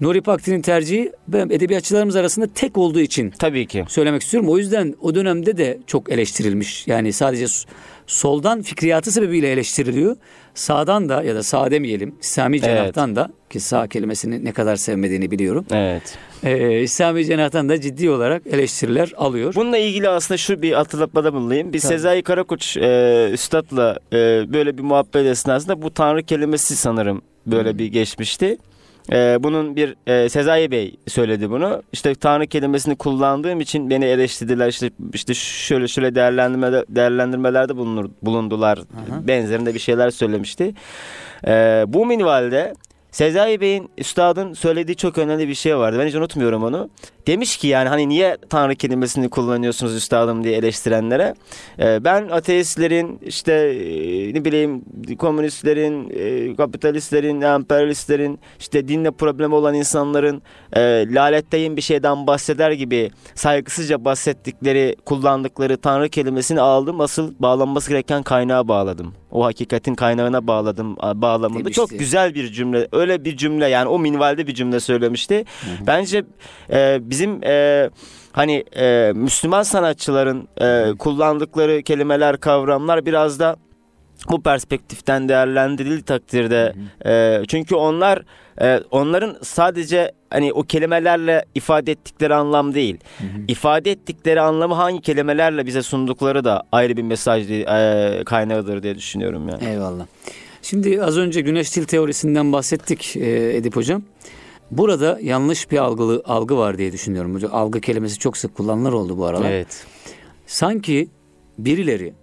[0.00, 4.50] Nuri Pakti'nin tercihi ben edebiyatçılarımız arasında tek olduğu için tabii ki söylemek istiyorum.
[4.50, 6.86] O yüzden o dönemde de çok eleştirilmiş.
[6.86, 7.46] Yani sadece
[8.08, 10.16] soldan fikriyatı sebebiyle eleştiriliyor.
[10.54, 13.16] Sağdan da ya da sağ demeyelim İslami cenahtan evet.
[13.16, 15.66] da ki sağ kelimesini ne kadar sevmediğini biliyorum.
[15.70, 16.18] Evet.
[16.44, 19.54] Ee, İslami cenahtan da ciddi olarak eleştiriler alıyor.
[19.54, 21.72] Bununla ilgili aslında şu bir hatırlatmada bulunayım.
[21.72, 21.92] Biz Tabii.
[21.92, 24.16] Sezai Karakoç e, Üstad'la e,
[24.52, 27.78] böyle bir muhabbet esnasında bu tanrı kelimesi sanırım böyle hmm.
[27.78, 28.58] bir geçmişti.
[29.12, 31.82] Ee, bunun bir e, Sezai Bey söyledi bunu.
[31.92, 34.68] İşte Tanrı kelimesini kullandığım için beni eleştirdiler.
[34.68, 38.78] İşte işte şöyle şöyle değerlendirme değerlendirmelerde bulunur, bulundular.
[38.78, 39.28] Aha.
[39.28, 40.74] Benzerinde bir şeyler söylemişti.
[41.46, 42.74] Ee, bu minvalde
[43.12, 45.98] Sezai Bey'in üstadın söylediği çok önemli bir şey vardı.
[46.00, 46.90] Ben hiç unutmuyorum onu.
[47.26, 51.34] Demiş ki yani hani niye Tanrı kelimesini kullanıyorsunuz üstadım diye eleştirenlere.
[51.78, 54.84] Ee, ben ateistlerin işte e, ne bileyim
[55.18, 60.42] komünistlerin, e, kapitalistlerin, emperyalistlerin işte dinle problemi olan insanların
[60.72, 60.80] e,
[61.14, 67.00] laletteyin bir şeyden bahseder gibi saygısızca bahsettikleri, kullandıkları Tanrı kelimesini aldım.
[67.00, 69.14] Asıl bağlanması gereken kaynağa bağladım.
[69.32, 71.58] O hakikatin kaynağına bağladım bağlamında.
[71.58, 71.76] Demişti.
[71.76, 72.88] Çok güzel bir cümle.
[72.92, 75.44] Öyle bir cümle yani o minvalde bir cümle söylemişti.
[75.60, 75.86] Hı hı.
[75.86, 76.24] Bence
[76.72, 77.90] e, biz bizim e,
[78.32, 83.56] hani e, Müslüman sanatçıların e, kullandıkları kelimeler, kavramlar biraz da
[84.30, 86.74] bu perspektiften değerlendirildiği takdirde
[87.06, 88.22] e, çünkü onlar
[88.60, 92.98] e, onların sadece hani o kelimelerle ifade ettikleri anlam değil.
[93.18, 93.28] Hı hı.
[93.48, 99.48] ifade ettikleri anlamı hangi kelimelerle bize sundukları da ayrı bir mesaj e, kaynağıdır diye düşünüyorum
[99.48, 99.64] yani.
[99.64, 100.06] Eyvallah.
[100.62, 104.02] Şimdi az önce güneş dil teorisinden bahsettik e, Edip hocam.
[104.70, 107.40] Burada yanlış bir algılı algı var diye düşünüyorum.
[107.52, 109.50] Algı kelimesi çok sık kullanılır oldu bu aralar.
[109.50, 109.86] Evet.
[110.46, 111.08] Sanki
[111.58, 112.14] birileri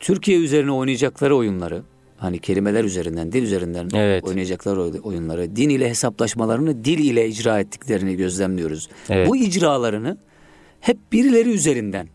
[0.00, 1.82] Türkiye üzerine oynayacakları oyunları
[2.18, 4.24] hani kelimeler üzerinden, dil üzerinden evet.
[4.24, 8.88] oynayacakları oyunları, din ile hesaplaşmalarını dil ile icra ettiklerini gözlemliyoruz.
[9.10, 9.28] Evet.
[9.28, 10.18] Bu icralarını
[10.80, 12.08] hep birileri üzerinden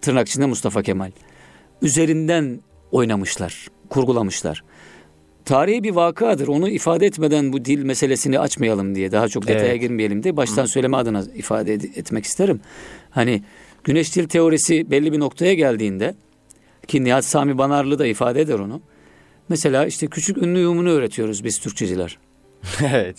[0.00, 1.10] tırnak içinde Mustafa Kemal
[1.82, 2.60] üzerinden
[2.92, 4.64] oynamışlar, kurgulamışlar.
[5.44, 6.48] tarihi bir vakadır.
[6.48, 9.80] Onu ifade etmeden bu dil meselesini açmayalım diye daha çok detaya Evet.
[9.80, 12.60] girmeyelim diye baştan söyleme adına ifade ed- etmek isterim.
[13.10, 13.42] Hani
[13.84, 16.14] güneş dil teorisi belli bir noktaya geldiğinde
[16.88, 18.80] ki Nihat Sami Banarlı da ifade eder onu.
[19.52, 22.18] Mesela işte küçük ünlü uyumunu öğretiyoruz biz Türkçeciler.
[22.92, 23.16] evet.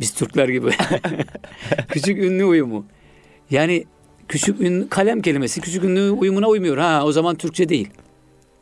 [0.00, 0.70] Biz Türkler gibi.
[1.88, 2.86] küçük ünlü uyumu.
[3.50, 3.84] Yani
[4.28, 6.78] küçük ünlü kalem kelimesi küçük ünlü uyumuna uymuyor.
[6.78, 7.88] Ha o zaman Türkçe değil.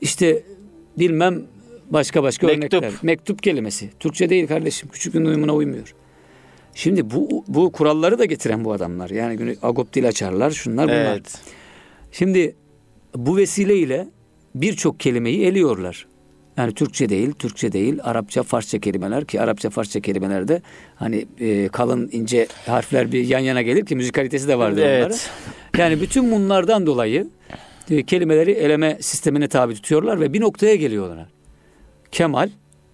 [0.00, 0.42] İşte
[0.98, 1.42] bilmem
[1.90, 2.72] başka başka Mektup.
[2.82, 2.92] örnekler.
[3.02, 3.90] Mektup kelimesi.
[4.00, 4.88] Türkçe değil kardeşim.
[4.88, 5.94] Küçük ünlü uyumuna uymuyor.
[6.74, 9.10] Şimdi bu bu kuralları da getiren bu adamlar.
[9.10, 11.12] Yani güne- agop dil açarlar, şunlar bunlar.
[11.12, 11.38] Evet.
[12.12, 12.54] Şimdi
[13.14, 14.08] bu vesileyle
[14.54, 16.06] birçok kelimeyi eliyorlar.
[16.56, 20.62] Yani Türkçe değil, Türkçe değil, Arapça, Farsça kelimeler ki Arapça, Farsça kelimelerde
[20.96, 25.00] hani e, kalın ince harfler bir yan yana gelir ki müzikalitesi de vardır Evet.
[25.00, 25.18] onların.
[25.78, 27.28] Yani bütün bunlardan dolayı
[27.90, 31.26] e, kelimeleri eleme sistemine tabi tutuyorlar ve bir noktaya geliyorlar.
[32.12, 32.48] Kemal,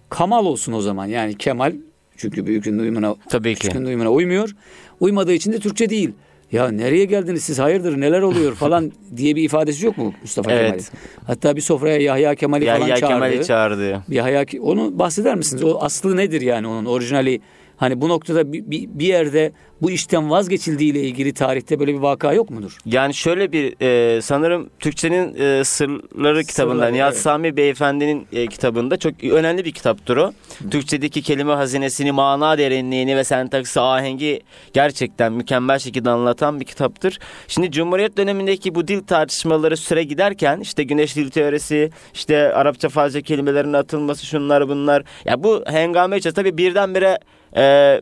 [0.09, 1.05] Kamal olsun o zaman.
[1.05, 1.73] Yani Kemal
[2.17, 3.61] çünkü büyük ünlü uyumuna Tabii ki.
[3.61, 4.55] Küçük ünlü uyumuna uymuyor.
[4.99, 6.11] Uymadığı için de Türkçe değil.
[6.53, 10.65] Ya nereye geldiniz siz hayırdır neler oluyor falan diye bir ifadesi yok mu Mustafa Evet.
[10.65, 10.85] Kemal'in?
[11.27, 13.13] Hatta bir sofraya Yahya Kemal'i falan Yahya çağırdı.
[13.13, 14.03] Kemal'i çağırdı.
[14.09, 15.63] Yahya onu bahseder misiniz?
[15.63, 17.41] O aslı nedir yani onun orijinali?
[17.83, 22.33] Hani bu noktada bir, bir, yerde bu işten vazgeçildiği ile ilgili tarihte böyle bir vaka
[22.33, 22.77] yok mudur?
[22.85, 27.21] Yani şöyle bir e, sanırım Türkçenin e, sırları kitabında Sırları, Nihat evet.
[27.21, 30.33] Sami Beyefendi'nin e, kitabında çok önemli bir kitaptır o.
[30.71, 34.41] Türkçedeki kelime hazinesini, mana derinliğini ve sentaksi ahengi
[34.73, 37.19] gerçekten mükemmel şekilde anlatan bir kitaptır.
[37.47, 43.21] Şimdi Cumhuriyet dönemindeki bu dil tartışmaları süre giderken işte güneş dil teorisi, işte Arapça Farsça
[43.21, 45.03] kelimelerin atılması şunlar bunlar.
[45.25, 47.17] Ya bu hengame içerisinde tabii birdenbire
[47.55, 48.01] e,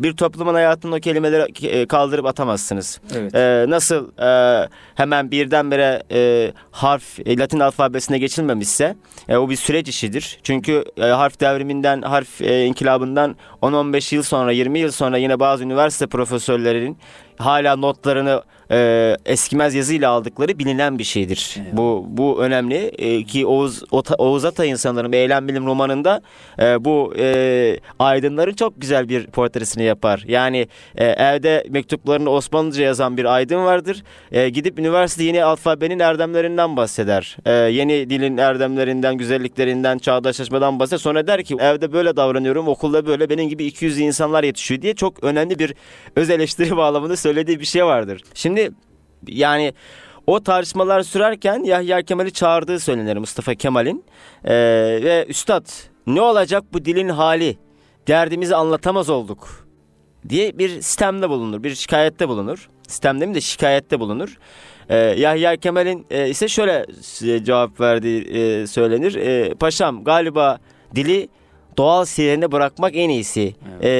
[0.00, 3.00] bir toplumun hayatının o kelimeleri e, kaldırıp atamazsınız.
[3.14, 3.34] Evet.
[3.34, 8.96] Ee, nasıl e, hemen birdenbire e, harf e, Latin alfabesine geçilmemişse
[9.28, 10.38] e, o bir süreç işidir.
[10.42, 15.64] Çünkü e, harf devriminden, harf e, inkılabından 10-15 yıl sonra, 20 yıl sonra yine bazı
[15.64, 16.98] üniversite profesörlerinin
[17.38, 21.54] hala notlarını e, eskimez yazıyla aldıkları bilinen bir şeydir.
[21.62, 21.68] Evet.
[21.72, 26.20] Bu bu önemli E, ki Oğuz Ota- Oğuz Atay'ın sanırım Eylem Bilim romanında
[26.60, 30.24] e, bu e, aydınların çok güzel bir portresini yapar.
[30.28, 34.02] Yani e, evde mektuplarını Osmanlıca yazan bir aydın vardır.
[34.32, 37.36] E, gidip üniversite yeni alfabenin erdemlerinden bahseder.
[37.46, 40.98] E, yeni dilin erdemlerinden, güzelliklerinden, çağdaşlaşmadan bahseder.
[40.98, 45.24] Sonra der ki evde böyle davranıyorum, okulda böyle benim gibi 200 insanlar yetişiyor diye çok
[45.24, 45.74] önemli bir
[46.16, 48.22] öz eleştiri bağlamında söylediği bir şey vardır.
[48.34, 48.70] Şimdi
[49.26, 49.74] yani
[50.26, 54.04] o tartışmalar sürerken Yahya Kemal'i çağırdığı söylenir Mustafa Kemal'in.
[54.44, 54.54] Ee,
[55.02, 55.66] ve üstad
[56.06, 57.56] ne olacak bu dilin hali?
[58.08, 59.68] Derdimizi anlatamaz olduk
[60.28, 62.68] diye bir sistemde bulunur, bir şikayette bulunur.
[62.88, 64.38] Sistemde mi de şikayette bulunur.
[64.88, 66.86] Ee, Yahya Kemal'in e, ise şöyle
[67.44, 69.14] cevap verdiği e, söylenir.
[69.14, 70.58] E, Paşam galiba
[70.94, 71.28] dili
[71.78, 73.54] doğal seyrine bırakmak en iyisi.
[73.82, 73.90] E,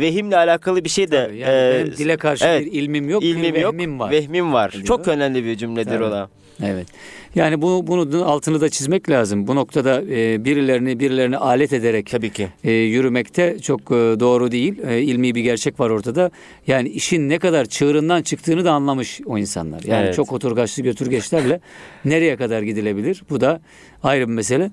[0.00, 3.24] vehimle alakalı bir şey de Tabii, yani e, benim dile karşı evet, bir ilmim yok,
[3.24, 4.10] ilmim bir yok, vehmim var.
[4.10, 4.72] vehmim var.
[4.72, 4.84] diyor.
[4.84, 6.04] Çok önemli bir cümledir Tabii.
[6.04, 6.28] o da.
[6.64, 6.86] Evet.
[7.34, 9.46] Yani bunu bunun altını da çizmek lazım.
[9.46, 12.48] Bu noktada e, birilerini birilerini alet ederek Tabii ki.
[12.64, 14.74] e, yürümekte çok e, doğru değil.
[14.88, 16.30] E, ilmi bir gerçek var ortada.
[16.66, 19.82] Yani işin ne kadar çığırından çıktığını da anlamış o insanlar.
[19.86, 20.14] Yani Evet.
[20.14, 21.60] çok oturgaçlı götürgeçlerle
[22.04, 23.22] nereye kadar gidilebilir?
[23.30, 23.60] Bu da
[24.02, 24.70] ayrı bir mesele.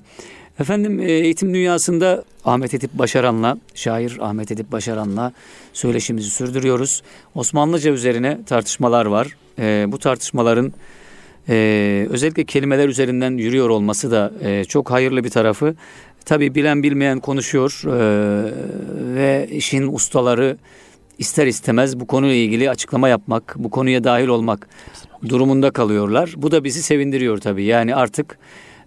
[0.59, 5.33] Efendim e, eğitim dünyasında Ahmet Edip Başaran'la, şair Ahmet Edip Başaran'la
[5.73, 7.01] söyleşimizi sürdürüyoruz.
[7.35, 9.27] Osmanlıca üzerine tartışmalar var.
[9.59, 10.73] E, bu tartışmaların
[11.49, 15.75] e, özellikle kelimeler üzerinden yürüyor olması da e, çok hayırlı bir tarafı.
[16.25, 18.53] Tabii bilen bilmeyen konuşuyor e,
[19.15, 20.57] ve işin ustaları
[21.17, 24.69] ister istemez bu konuyla ilgili açıklama yapmak, bu konuya dahil olmak
[25.29, 26.33] durumunda kalıyorlar.
[26.37, 27.63] Bu da bizi sevindiriyor tabii.
[27.63, 28.37] Yani artık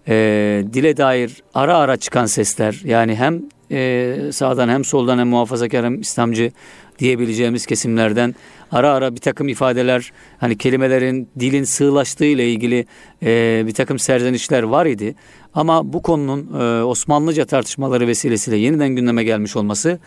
[0.07, 5.85] e, dile dair ara ara çıkan sesler yani hem e, sağdan hem soldan hem muhafazakar
[5.85, 6.51] hem İslamcı
[6.99, 8.35] diyebileceğimiz kesimlerden
[8.71, 12.85] ara ara bir takım ifadeler hani kelimelerin dilin sığlaştığı ile ilgili
[13.23, 15.15] e, bir takım serzenişler var idi.
[15.53, 19.99] Ama bu konunun e, Osmanlıca tartışmaları vesilesiyle yeniden gündeme gelmiş olması,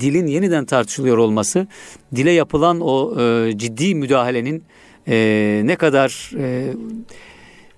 [0.00, 1.66] dilin yeniden tartışılıyor olması,
[2.14, 4.64] dile yapılan o e, ciddi müdahalenin
[5.08, 6.72] e, ne kadar e,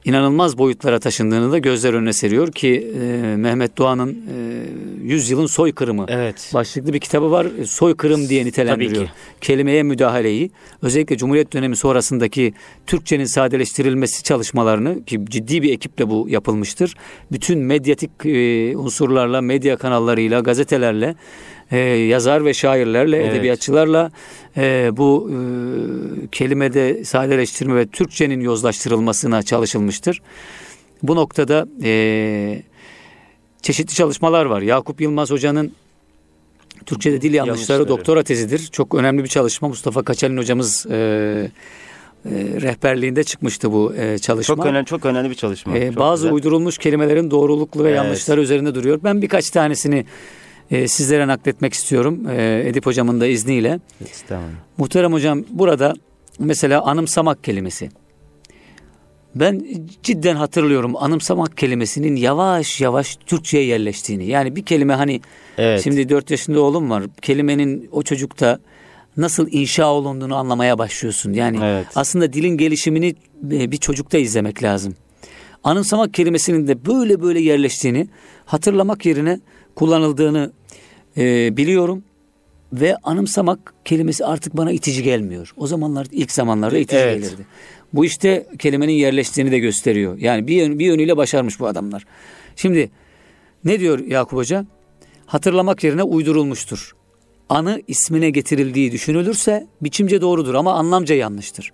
[0.06, 6.06] inanılmaz boyutlara taşındığını da gözler önüne seriyor ki e, Mehmet Doğan'ın e, 100 yılın soykırımı
[6.08, 6.50] Evet.
[6.54, 7.46] başlıklı bir kitabı var.
[7.60, 8.94] E, Soykırım diye nitelendiriyor.
[8.94, 9.12] Tabii ki.
[9.40, 10.50] Kelimeye müdahaleyi
[10.82, 12.54] özellikle Cumhuriyet dönemi sonrasındaki
[12.86, 16.94] Türkçenin sadeleştirilmesi çalışmalarını ki ciddi bir ekiple bu yapılmıştır.
[17.32, 21.14] Bütün medyatik e, unsurlarla, medya kanallarıyla, gazetelerle,
[21.70, 23.32] e, yazar ve şairlerle, Evet.
[23.32, 24.10] edebiyatçılarla
[24.56, 25.36] e, bu e,
[26.32, 30.22] kelimede sadeleştirme ve Türkçenin yozlaştırılmasına çalışılmıştır.
[31.02, 32.62] Bu noktada e,
[33.62, 34.62] çeşitli çalışmalar var.
[34.62, 35.72] Yakup Yılmaz Hoca'nın
[36.86, 37.88] Türkçe'de dil yanlışları, Yanlışları.
[37.88, 38.58] doktora tezidir.
[38.72, 39.68] Çok önemli bir çalışma.
[39.68, 44.56] Mustafa Kaçalin hocamız e, e, rehberliğinde çıkmıştı bu e, çalışma.
[44.56, 45.78] Çok önemli çok önemli bir çalışma.
[45.78, 46.34] Ee, Çok bazı güzel.
[46.34, 47.96] uydurulmuş kelimelerin doğruluklu ve Evet.
[47.96, 49.00] yanlışları üzerinde duruyor.
[49.04, 50.06] Ben birkaç tanesini
[50.70, 53.80] e, sizlere nakletmek istiyorum e, Edip hocamın da izniyle.
[54.28, 54.50] Tamam.
[54.78, 55.94] Muhterem hocam burada
[56.38, 57.90] mesela anımsamak kelimesi.
[59.34, 59.66] Ben
[60.02, 64.26] cidden hatırlıyorum anımsamak kelimesinin yavaş yavaş Türkçe'ye yerleştiğini.
[64.26, 65.20] Yani bir kelime hani
[65.58, 65.84] Evet.
[65.84, 67.04] şimdi 4 yaşında oğlum var.
[67.22, 68.58] Kelimenin o çocukta
[69.16, 71.32] nasıl inşa olunduğunu anlamaya başlıyorsun.
[71.32, 71.86] Yani Evet.
[71.94, 73.14] aslında dilin gelişimini
[73.52, 74.94] e, bir çocukta izlemek lazım.
[75.64, 78.08] Anımsamak kelimesinin de böyle böyle yerleştiğini,
[78.44, 79.40] hatırlamak yerine
[79.76, 80.52] kullanıldığını
[81.16, 82.04] e, biliyorum
[82.72, 85.52] ve anımsamak kelimesi artık bana itici gelmiyor.
[85.56, 87.22] O zamanlar ilk zamanlarda itici Evet.
[87.22, 87.46] gelirdi.
[87.92, 90.18] Bu işte kelimenin yerleştiğini de gösteriyor.
[90.18, 92.04] Yani bir, yön- bir yönüyle başarmış bu adamlar.
[92.56, 92.90] Şimdi
[93.64, 94.66] ne diyor Yakup Hoca?
[95.26, 96.96] Hatırlamak yerine uydurulmuştur.
[97.48, 101.72] Anı ismine getirildiği düşünülürse biçimce doğrudur ama anlamca yanlıştır.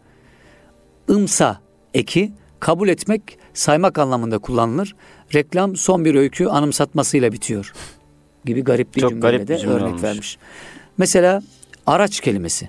[1.08, 1.60] Imsa
[1.94, 4.94] eki kabul etmek, saymak anlamında kullanılır.
[5.34, 7.72] Reklam son bir öykü anımsatmasıyla bitiyor.
[8.44, 10.02] Gibi garip bir Çok cümleyle garip de bir cümle örnek olmuş.
[10.02, 10.38] vermiş.
[10.98, 11.42] Mesela
[11.86, 12.68] araç kelimesi.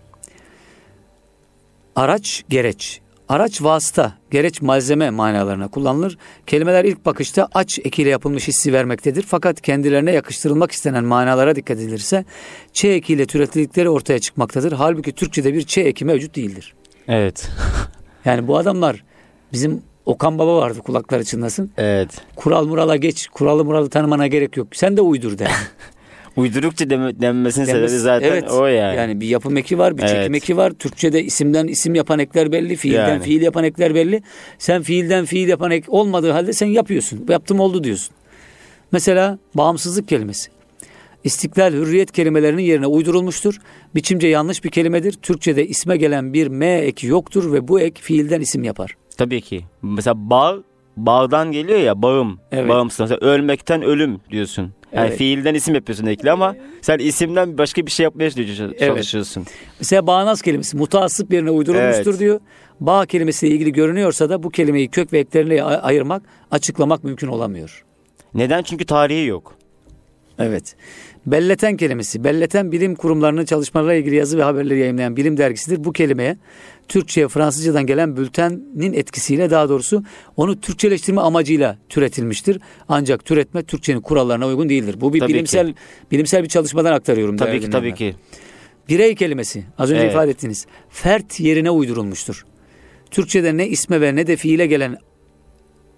[1.96, 3.02] Araç, gereç.
[3.30, 6.18] Araç vasıta, gereç malzeme manalarına kullanılır.
[6.48, 9.26] Kelimeler ilk bakışta aç ekiyle yapılmış hissi vermektedir.
[9.28, 12.26] Fakat kendilerine yakıştırılmak istenen manalara dikkat edilirse
[12.74, 14.72] ç ekiyle türetildikleri ortaya çıkmaktadır.
[14.72, 16.74] Halbuki Türkçe'de bir ç eki mevcut değildir.
[17.08, 17.50] Evet.
[18.26, 19.04] Yani bu adamlar
[19.54, 21.72] bizim Okan Baba vardı kulakları çınlasın.
[21.78, 22.10] Evet.
[22.36, 24.68] Kural murala geç, kuralı muralı tanımana gerek yok.
[24.72, 25.52] Sen de uydur der.
[26.36, 28.52] Uydurukça deme, denmesinin sebebi Demesi- zaten evet.
[28.52, 28.98] o yani.
[28.98, 30.36] Yani bir yapım eki var, bir çekim Evet.
[30.36, 30.72] eki var.
[30.72, 33.24] Türkçede isimden isim yapan ekler belli, fiilden Yani.
[33.24, 34.22] fiil yapan ekler belli.
[34.58, 37.26] Sen fiilden fiil yapan ek olmadığı halde sen yapıyorsun.
[37.30, 38.16] Yaptım oldu diyorsun.
[38.92, 40.50] Mesela bağımsızlık kelimesi.
[41.24, 43.58] İstiklal, hürriyet kelimelerinin yerine uydurulmuştur.
[43.96, 45.14] Biçimce yanlış bir kelimedir.
[45.14, 48.96] Türkçe'de isme gelen bir m eki yoktur ve bu ek fiilden isim yapar.
[49.18, 49.66] Tabii ki.
[49.82, 50.56] Mesela bağ,
[50.98, 52.40] bağdan geliyor ya bağım.
[52.52, 52.70] Evet.
[52.70, 53.00] Bağımsız.
[53.00, 54.72] Mesela ölmekten ölüm diyorsun.
[54.94, 55.18] Yani Evet.
[55.18, 59.46] fiilden isim yapıyorsun ekli ama sen isimden başka bir şey yapmaya çalış- çalışıyorsun.
[59.80, 62.20] Mesela bağnaz kelimesi mutasip yerine uydurulmuştur Evet.
[62.20, 62.40] diyor.
[62.80, 67.86] Bağ kelimesiyle ilgili görünüyorsa da bu kelimeyi kök ve eklerine ay- ayırmak, açıklamak mümkün olamıyor.
[68.34, 68.64] Neden?
[68.64, 69.56] Çünkü tarihi yok.
[70.40, 70.76] Evet.
[71.26, 72.24] Belleten kelimesi.
[72.24, 75.84] Belleten bilim kurumlarının çalışmalarla ilgili yazı ve haberleri yayınlayan bilim dergisidir.
[75.84, 76.38] Bu kelimeye
[76.88, 80.04] Türkçe'ye Fransızcadan gelen bültenin etkisiyle daha doğrusu
[80.38, 82.60] onu Türkçeleştirme amacıyla türetilmiştir.
[82.88, 84.96] Ancak türetme Türkçenin kurallarına uygun değildir.
[85.02, 85.74] Bu bir Tabii bilimsel
[86.12, 87.38] bilimsel bir çalışmadan aktarıyorum.
[87.38, 88.16] Tabii ki tabii ki.
[88.90, 90.12] Birey kelimesi az önce Evet.
[90.12, 90.66] ifade ettiniz.
[90.90, 92.46] Fert yerine uydurulmuştur.
[93.12, 94.98] Türkçe'de ne isme ve ne de fiile gelen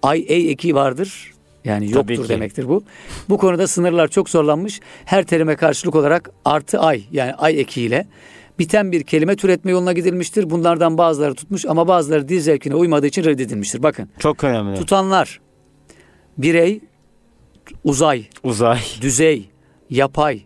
[0.02, 1.32] ay ey eki vardır.
[1.66, 2.84] Yani yoktur demektir bu.
[3.28, 4.80] Bu konuda sınırlar çok zorlanmış.
[5.04, 8.06] Her terime karşılık olarak artı ay yani ay ekiyle
[8.58, 10.50] biten bir kelime türetme yoluna gidilmiştir.
[10.50, 13.82] Bunlardan bazıları tutmuş ama bazıları dil zevkine uymadığı için reddedilmiştir.
[13.82, 14.78] Bakın Çok önemli.
[14.78, 15.40] tutanlar
[16.38, 16.80] birey,
[17.84, 18.78] uzay, Uzay.
[19.00, 19.50] düzey,
[19.90, 20.40] yapay,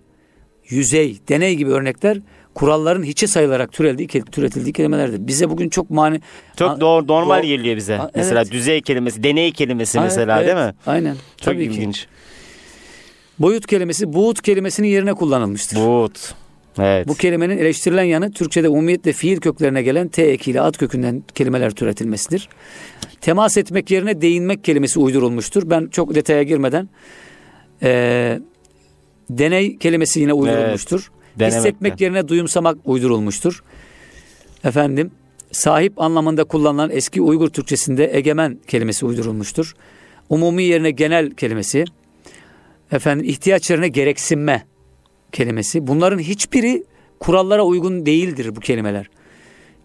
[0.68, 2.18] yüzey, deney gibi örnekler
[2.54, 5.26] kuralların hiçe sayılarak türeldiği, türetildiği kelimelerdir.
[5.26, 6.20] Bize bugün çok mani...
[6.56, 7.98] Çok A- doğru, normal doğ- geliyor bize.
[7.98, 8.52] A- mesela evet.
[8.52, 10.74] düzey kelimesi, deney kelimesi Ha, mesela evet, değil mi?
[10.86, 11.14] Aynen.
[11.14, 11.74] Çok Tabii ki.
[11.74, 12.06] ilginç.
[13.38, 15.76] Boyut kelimesi buğut kelimesinin yerine kullanılmıştır.
[15.76, 16.34] Buğut.
[16.78, 17.08] Evet.
[17.08, 22.48] Bu kelimenin eleştirilen yanı Türkçe'de umumiyetle fiil köklerine gelen T ekiyle ad kökünden kelimeler türetilmesidir.
[23.20, 25.70] Temas etmek yerine değinmek kelimesi uydurulmuştur.
[25.70, 26.88] Ben çok detaya girmeden
[27.82, 28.40] eee,
[29.30, 31.10] deney kelimesi yine uydurulmuştur.
[31.38, 33.62] Denemek Hissetmek yerine duyumsamak uydurulmuştur.
[34.64, 35.10] Efendim
[35.52, 39.74] sahip anlamında kullanılan eski Uygur Türkçesinde egemen kelimesi uydurulmuştur.
[40.28, 41.84] Umumi yerine genel kelimesi.
[42.92, 44.64] Efendim ihtiyaç yerine gereksinme
[45.32, 45.86] kelimesi.
[45.86, 46.84] Bunların hiçbiri
[47.20, 49.10] kurallara uygun değildir bu kelimeler.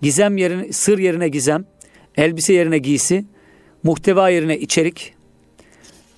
[0.01, 1.65] Gizem yerine sır yerine gizem,
[2.17, 3.25] elbise yerine giysi,
[3.83, 5.13] muhteva yerine içerik,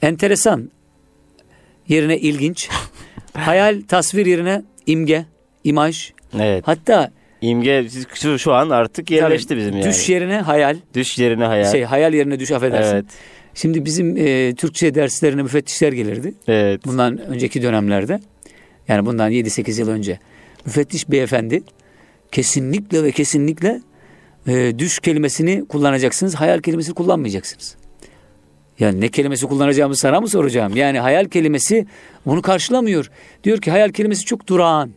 [0.02, 0.72] enteresan
[1.88, 2.70] yerine ilginç,
[3.34, 5.26] hayal tasvir yerine imge,
[5.64, 6.12] imaj.
[6.40, 6.64] Evet.
[6.68, 9.90] Hatta İmge şu, şu an artık yerleşti tabii, bizim yani.
[9.90, 11.72] düş yerine hayal, Düş yerine hayal.
[11.72, 12.94] şey hayal yerine düş affedersin.
[12.96, 13.06] evet.
[13.54, 16.34] Şimdi bizim e, Türkçe derslerine müfettişler gelirdi.
[16.48, 16.82] Evet.
[16.86, 18.20] Bundan önceki dönemlerde
[18.88, 20.20] yani bundan 7-8 yıl önce
[20.66, 21.64] müfettiş beyefendi
[22.32, 23.82] kesinlikle ve kesinlikle
[24.48, 26.36] e, düş kelimesini kullanacaksınız.
[26.36, 27.76] Hayal kelimesini kullanmayacaksınız.
[28.80, 30.76] Yani ne kelimesi kullanacağımı sana mı soracağım?
[30.76, 31.86] Yani hayal kelimesi
[32.26, 33.12] bunu karşılamıyor.
[33.44, 34.92] Diyor ki hayal kelimesi çok durağan.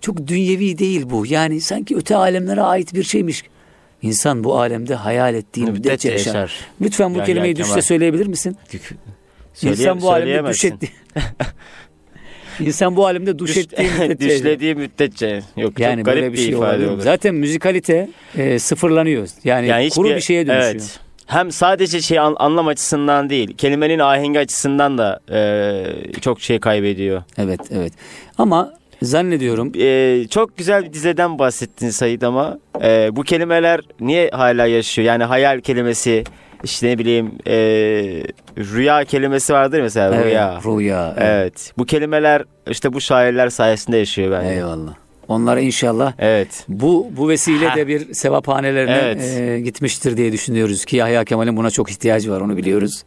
[0.00, 1.26] Çok dünyevi değil bu.
[1.26, 3.42] Yani sanki öte alemlere ait bir şeymiş.
[4.02, 6.34] İnsan bu alemde hayal ettiği müddetçe yaşar.
[6.34, 6.54] yaşar.
[6.80, 7.82] Lütfen bu Ya- kelimeyi ya düşte Kemal.
[7.82, 8.56] söyleyebilir misin?
[9.54, 10.68] Söyleye- İnsan bu alemde söyleyemezsin.
[10.68, 10.88] etti.
[12.60, 14.28] İnsan bu alemde duş, Düş- ettiği müddetçe.
[14.28, 15.42] Düşlediği müddetçe.
[15.56, 16.90] Yok Yani çok garip böyle bir bir, şey ifade mi?
[16.90, 17.02] olur.
[17.02, 19.28] Zaten müzikalite e, sıfırlanıyor.
[19.44, 20.70] Yani, Yani kuru hiçbir- bir şeye dönüşüyor.
[20.72, 21.00] Evet.
[21.26, 25.84] Hem sadece şey an- anlam açısından değil, kelimenin ahengi açısından da e,
[26.20, 27.22] çok şey kaybediyor.
[27.38, 27.92] Evet, evet.
[28.38, 34.66] Ama zannediyorum E, çok güzel bir dizeden bahsettin Sayit ama e, bu kelimeler niye hala
[34.66, 35.06] yaşıyor?
[35.08, 36.24] Yani hayal kelimesi,
[36.64, 37.54] işte ne bileyim e,
[38.58, 40.60] rüya kelimesi vardır mesela evet, rüya.
[40.64, 41.14] rüya.
[41.16, 41.28] evet.
[41.30, 41.72] Evet.
[41.78, 44.54] Bu kelimeler işte bu şairler sayesinde yaşıyor bence.
[44.54, 45.01] Eyvallah.
[45.28, 46.64] Onlara inşallah Evet.
[46.68, 47.76] bu bu vesile Ha.
[47.76, 49.38] de bir sevaphanelerine Evet.
[49.40, 53.04] e, gitmiştir diye düşünüyoruz ki Yahya Kemal'in buna çok ihtiyacı var onu biliyoruz.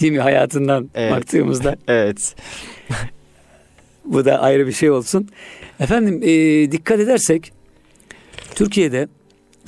[0.00, 1.12] Değil mi hayatından Evet.
[1.12, 2.34] baktığımızda Evet.
[4.04, 5.28] bu da ayrı bir şey olsun.
[5.80, 7.52] Efendim e, dikkat edersek
[8.54, 9.08] Türkiye'de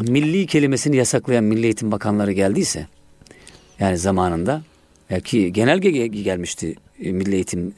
[0.00, 2.86] milli kelimesini yasaklayan Milli Eğitim Bakanları geldiyse
[3.80, 4.62] yani zamanında
[5.24, 7.74] ki genelge ge- gelmişti e, Milli Eğitim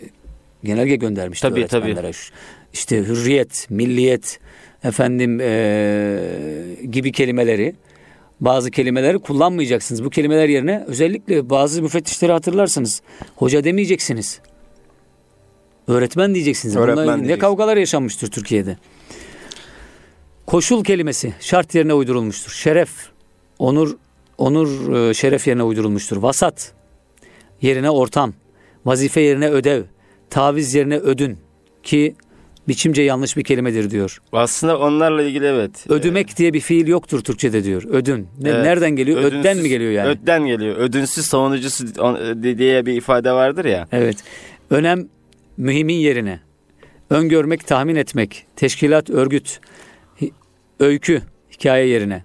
[0.65, 2.13] genelge göndermişti Tabii, öğretmenlere.
[2.13, 2.33] Şu-
[2.73, 4.41] İşte hürriyet, milliyet
[4.85, 6.21] efendim e,
[6.91, 7.75] gibi kelimeleri
[8.41, 10.05] bazı kelimeleri kullanmayacaksınız.
[10.05, 13.03] Bu kelimeler yerine özellikle bazı müfettişleri hatırlarsınız.
[13.37, 14.41] Hoca demeyeceksiniz.
[15.89, 16.77] Öğretmen diyeceksiniz.
[16.77, 17.41] Öğretmen Bunlar ne diyeceksin.
[17.41, 18.77] kavgalar yaşanmıştır Türkiye'de.
[20.47, 22.53] Koşul kelimesi şart yerine uydurulmuştur.
[22.53, 22.91] Şeref,
[23.59, 23.97] onur,
[24.39, 24.69] onur
[25.15, 26.17] şeref yerine uydurulmuştur.
[26.17, 26.73] Vasat
[27.63, 28.35] yerine ortam,
[28.85, 29.83] vazife yerine ödev,
[30.31, 31.39] taviz yerine ödün
[31.83, 32.15] ki
[32.69, 34.19] biçimce yanlış bir kelimedir diyor.
[34.33, 35.87] Aslında onlarla ilgili evet.
[35.89, 37.83] Ödümek diye bir fiil yoktur Türkçe'de diyor.
[37.89, 38.29] Ödün.
[38.41, 38.65] Ne, Evet.
[38.65, 39.23] Nereden geliyor?
[39.23, 40.09] Ödünsüz- mi geliyor yani?
[40.09, 40.77] Ötten geliyor.
[40.77, 41.85] Ödünsüz savunucusu
[42.59, 43.89] diye bir ifade vardır ya.
[43.93, 44.17] Evet.
[44.71, 45.09] Önem
[45.57, 46.41] mühimin yerine.
[47.11, 48.47] Öngörmek, tahmin etmek.
[48.57, 49.61] Teşkilat, örgüt.
[50.81, 51.23] Öykü,
[51.53, 52.25] hikaye yerine.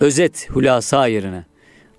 [0.00, 1.44] Özet, hülasa yerine.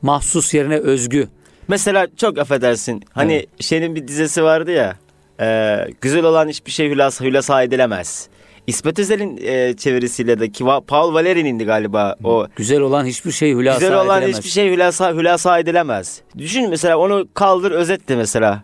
[0.02, 1.28] Mahsus yerine özgü.
[1.68, 3.04] Mesela çok affedersin.
[3.12, 4.96] Hani şeyin bir dizesi vardı ya.
[5.40, 8.28] E, güzel olan hiçbir şey hülasa, hülasa edilemez.
[8.68, 12.48] İsmet Özel'in e, çevirisiyle de ki Paul Valeri'nindi galiba o.
[12.56, 14.38] Güzel olan hiçbir şey hülasa Güzel olan edilemez.
[14.38, 16.22] hiçbir şey hülasa, hülasa edilemez.
[16.38, 18.64] Düşün mesela onu kaldır özetle mesela.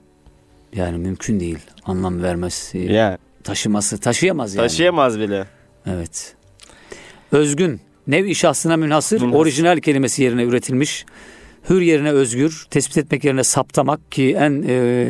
[0.76, 1.59] Yani mümkün değil.
[1.86, 3.97] Anlam vermesi, Ya taşıması.
[3.99, 4.67] Taşıyamaz yani.
[4.67, 5.45] taşıyamaz bile.
[5.88, 6.36] Evet.
[7.32, 7.82] Özgün.
[8.07, 9.39] Nev-i şahsına münhasır, Münhasır.
[9.39, 11.05] orijinal kelimesi yerine üretilmiş.
[11.69, 15.07] Hür yerine özgür, tespit etmek yerine saptamak ki en e,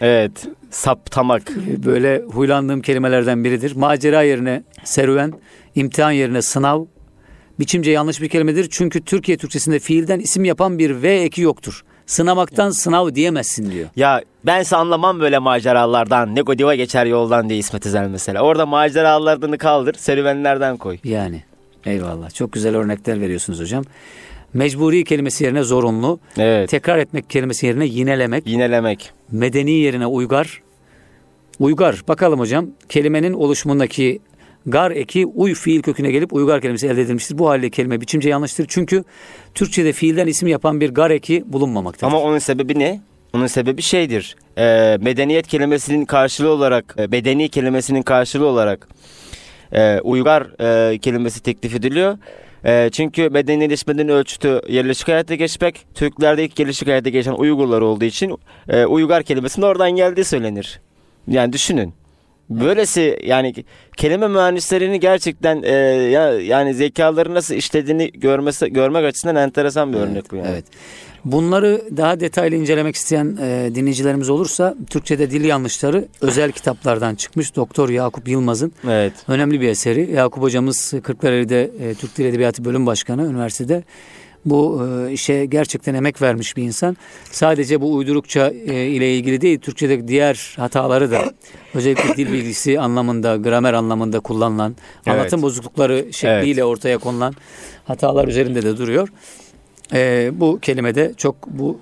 [0.00, 0.48] Evet.
[0.70, 1.42] Saptamak.
[1.86, 3.76] böyle huylandığım kelimelerden biridir.
[3.76, 5.32] Macera yerine serüven,
[5.74, 6.84] imtihan yerine sınav.
[7.60, 8.68] Biçimce yanlış bir kelimedir.
[8.70, 11.84] Çünkü Türkiye Türkçesinde fiilden isim yapan bir V eki yoktur.
[12.06, 13.88] Sınamaktan sınav diyemezsin diyor.
[13.96, 16.34] Ya bense anlamam böyle maceralardan.
[16.36, 18.42] Ne Godiva geçer yoldan diye İsmet Özel mesela.
[18.42, 20.98] Orada maceralardan kaldır, serüvenlerden koy.
[21.04, 21.42] Yani
[21.86, 22.30] eyvallah.
[22.30, 23.84] Çok güzel örnekler veriyorsunuz hocam.
[24.58, 26.20] Mecburi kelimesi yerine zorunlu.
[26.38, 26.68] Evet.
[26.70, 28.46] Tekrar etmek kelimesi yerine yinelemek.
[28.46, 29.10] Yinelemek.
[29.32, 30.62] Medeni yerine uygar.
[31.58, 32.02] Uygar.
[32.08, 32.66] Bakalım hocam.
[32.88, 34.20] Kelimenin oluşumundaki
[34.66, 37.38] gar eki uy fiil köküne gelip uygar kelimesi elde edilmiştir.
[37.38, 38.66] Bu halde kelime biçimce yanlıştır.
[38.68, 39.04] Çünkü
[39.54, 42.06] Türkçe'de fiilden isim yapan bir gar eki bulunmamaktadır.
[42.06, 43.00] Ama onun sebebi ne?
[43.32, 44.36] Onun sebebi şeydir.
[44.58, 48.88] Ee, medeniyet kelimesinin karşılığı olarak, e, bedeni kelimesinin karşılığı olarak
[49.72, 52.18] e, uygar e, kelimesi teklif ediliyor.
[52.64, 55.86] E, çünkü medeniyleşmenin ölçütü yerleşik hayata geçmek.
[55.94, 58.38] Türklerde ilk yerleşik hayata geçen Uygurlar olduğu için
[58.68, 60.80] e, uygar kelimesinin oradan geldiği söylenir.
[61.28, 61.94] Yani düşünün.
[62.50, 63.54] Böylesi yani
[63.96, 65.72] kelime mühendislerini gerçekten e,
[66.10, 70.48] ya, yani zekaları nasıl işlediğini görmesi görmek açısından enteresan bir örnek bu yani.
[70.48, 70.64] Evet.
[71.24, 77.56] Bunları daha detaylı incelemek isteyen e, dinleyicilerimiz olursa Türkçe'de dil yanlışları özel kitaplardan çıkmış.
[77.56, 79.12] Doktor Yakup Yılmaz'ın Evet.
[79.28, 80.10] önemli bir eseri.
[80.10, 83.84] Yakup hocamız Kırklareli'de e, Türk Dil Edebiyatı Bölüm Başkanı üniversitede.
[84.44, 86.96] Bu e, işe gerçekten emek vermiş bir insan.
[87.30, 91.34] Sadece bu uydurukça e, ile ilgili değil, Türkçedeki diğer hataları da
[91.74, 95.18] özellikle dil bilgisi anlamında, gramer anlamında kullanılan, Evet.
[95.18, 97.34] anlatım bozuklukları şekliyle ortaya konulan
[97.84, 99.08] hatalar üzerinde de duruyor.
[99.92, 101.78] E, bu kelimede çok bu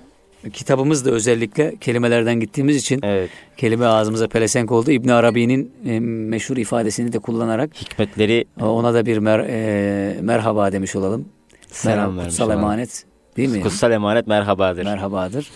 [0.53, 3.29] kitabımız da özellikle kelimelerden gittiğimiz için Evet.
[3.57, 4.91] kelime ağzımıza pelesenk oldu.
[4.91, 10.95] İbn Arabi'nin e, meşhur ifadesini de kullanarak Hikmetleri ona da bir mer- e, merhaba demiş
[10.95, 11.25] olalım.
[11.67, 12.59] Selam Merhaba, kutsal olalım.
[12.59, 13.03] emanet
[13.37, 13.61] değil mi?
[13.61, 14.83] Kutsal emanet merhabadır.
[14.83, 15.49] Merhabadır.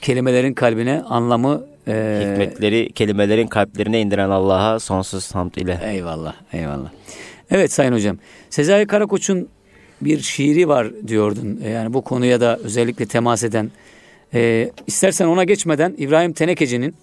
[0.00, 5.80] Kelimelerin kalbine anlamı e, Hikmetleri kelimelerin kalplerine indiren Allah'a sonsuz hamd ile.
[5.84, 6.90] Eyvallah, eyvallah.
[7.50, 8.18] Evet Sayın Hocam,
[8.50, 9.48] Sezai Karakoç'un
[10.00, 11.60] bir şiiri var diyordun.
[11.64, 13.70] E, Yani bu konuya da özellikle temas eden.
[14.34, 16.94] E, istersen ona geçmeden İbrahim Tenekeci'nin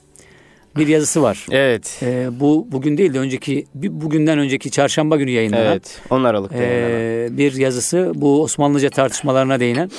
[0.78, 1.46] bir yazısı var.
[1.52, 2.00] Evet.
[2.02, 6.02] E, bu bugün değil de önceki, bir bugünden önceki çarşamba günü yayınlanan Evet.
[6.10, 6.58] 10 Aralık'ta.
[6.62, 8.12] e, bir yazısı.
[8.16, 9.90] Bu Osmanlıca tartışmalarına değinen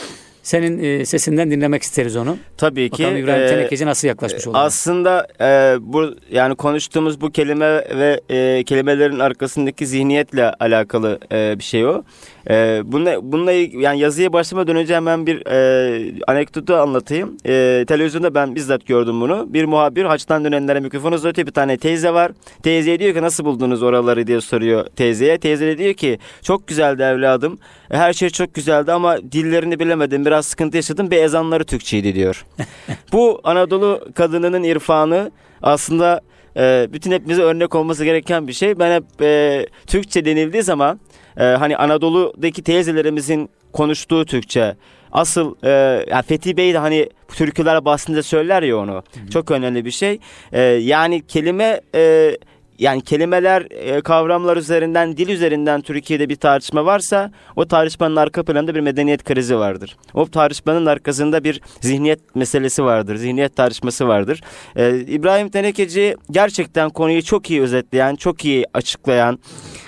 [0.43, 2.37] Senin e, sesinden dinlemek isteriz onu.
[2.57, 3.03] Tabii ki.
[3.03, 4.57] Bakalım İbrahim e, Tenekeci nasıl yaklaşmış oldu?
[4.59, 7.67] Aslında e, bu yani konuştuğumuz bu kelime
[7.99, 12.03] ve e, kelimelerin arkasındaki zihniyetle alakalı e, bir şey o.
[12.51, 17.37] E, bununla, bununla yani yazıya başlamadan önce hemen bir e, anekdotu anlatayım.
[17.47, 19.47] E, televizyonda ben bizzat gördüm bunu.
[19.49, 21.47] Bir muhabir haçtan dönenlere mikrofon uzatıyor.
[21.47, 22.33] Bir tane teyze var.
[22.63, 25.39] Teyzeye diyor ki nasıl buldunuz oraları diye soruyor teyzeye.
[25.39, 27.59] Teyze de diyor ki çok güzeldi evladım.
[27.89, 30.27] Her şey çok güzeldi ama dillerini bilemedim.
[30.27, 31.11] Biraz sıkıntı yaşadım.
[31.11, 32.47] Bir ezanları Türkçeydi diyor.
[33.13, 35.31] bu Anadolu kadınının irfanı
[35.63, 36.21] aslında
[36.57, 38.79] e, bütün hepimize örnek olması gereken bir şey.
[38.79, 41.01] Ben hep e, Türkçe denildiği zaman
[41.37, 44.77] e, hani Anadolu'daki teyzelerimizin konuştuğu Türkçe
[45.13, 45.71] asıl e,
[46.11, 48.93] yani Fethi Bey de hani türküler bahsinde söyler ya onu.
[48.93, 49.31] Hı-hı.
[49.31, 50.19] Çok önemli bir şey.
[50.53, 52.37] E, yani kelime e,
[52.79, 58.75] yani kelimeler, e, kavramlar üzerinden, dil üzerinden Türkiye'de bir tartışma varsa o tartışmanın arka planında
[58.75, 59.97] bir medeniyet krizi vardır.
[60.15, 64.41] O tartışmanın arkasında bir zihniyet meselesi vardır, zihniyet tartışması vardır.
[64.77, 69.39] Ee, İbrahim Tenekeci gerçekten konuyu çok iyi özetleyen, çok iyi açıklayan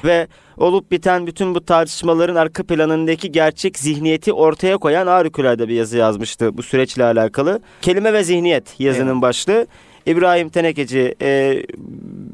[0.05, 0.27] ve
[0.57, 6.57] olup biten bütün bu tartışmaların arka planındaki gerçek zihniyeti ortaya koyan harikulade bir yazı yazmıştı
[6.59, 7.61] bu süreçle alakalı.
[7.83, 9.23] Kelime ve zihniyet yazının evet.
[9.23, 9.67] başlığı.
[10.09, 11.63] İbrahim Tenekeci e,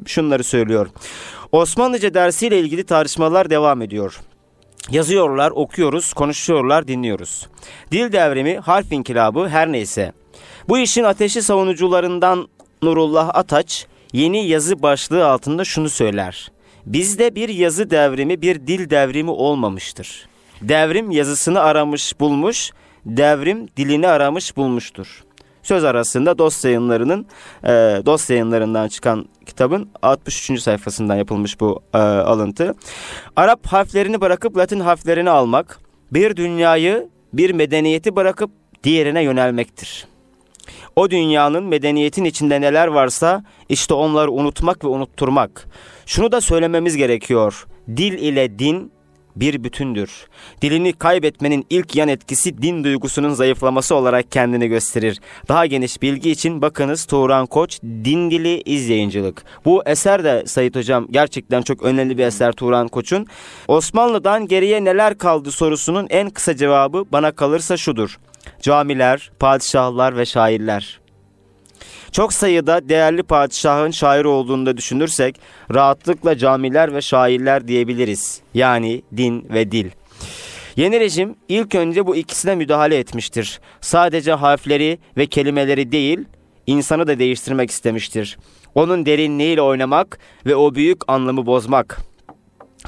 [0.06, 0.86] şunları söylüyor.
[1.52, 4.20] Osmanlıca dersiyle ilgili tartışmalar devam ediyor.
[4.90, 7.48] Yazıyorlar, okuyoruz, konuşuyorlar, dinliyoruz.
[7.92, 10.12] Dil devrimi, harf inkılabı her neyse.
[10.68, 12.48] Bu işin ateşi savunucularından
[12.82, 16.50] Nurullah Ataç yeni yazı başlığı altında şunu söyler.
[16.86, 20.28] Bizde bir yazı devrimi, bir dil devrimi olmamıştır.
[20.62, 22.70] Devrim yazısını aramış, bulmuş,
[23.06, 25.24] devrim dilini aramış, bulmuştur
[25.64, 27.26] söz arasında dost yayınlarının
[27.64, 27.68] e,
[28.06, 30.60] dost yayınlarından çıkan kitabın 63.
[30.60, 32.74] sayfasından yapılmış bu e, alıntı.
[33.36, 35.78] Arap harflerini bırakıp Latin harflerini almak,
[36.12, 38.50] bir dünyayı, bir medeniyeti bırakıp
[38.84, 40.06] diğerine yönelmektir.
[40.96, 45.66] O dünyanın medeniyetin içinde neler varsa işte onları unutmak ve unutturmak.
[46.06, 47.66] Şunu da söylememiz gerekiyor.
[47.96, 48.92] Dil ile din
[49.36, 50.26] bir bütündür.
[50.62, 55.20] Dilini kaybetmenin ilk yan etkisi din duygusunun zayıflaması olarak kendini gösterir.
[55.48, 59.36] Daha geniş bilgi için bakınız Tuğran Koç Din Dili İzleyicilik.
[59.64, 63.26] Bu eser de Sayit Hocam gerçekten çok önemli bir eser Tuğran Koç'un.
[63.68, 68.18] Osmanlı'dan geriye neler kaldı sorusunun en kısa cevabı bana kalırsa şudur.
[68.62, 71.03] Camiler, padişahlar ve şairler.
[72.14, 75.40] Çok sayıda değerli padişahın şair olduğunu da düşünürsek
[75.74, 78.40] rahatlıkla camiler ve şairler diyebiliriz.
[78.54, 79.90] Yani din ve dil.
[80.76, 83.60] Yeni rejim ilk önce bu ikisine müdahale etmiştir.
[83.80, 86.24] Sadece harfleri ve kelimeleri değil,
[86.66, 88.38] insanı da değiştirmek istemiştir.
[88.74, 91.98] Onun derinliğiyle oynamak ve o büyük anlamı bozmak.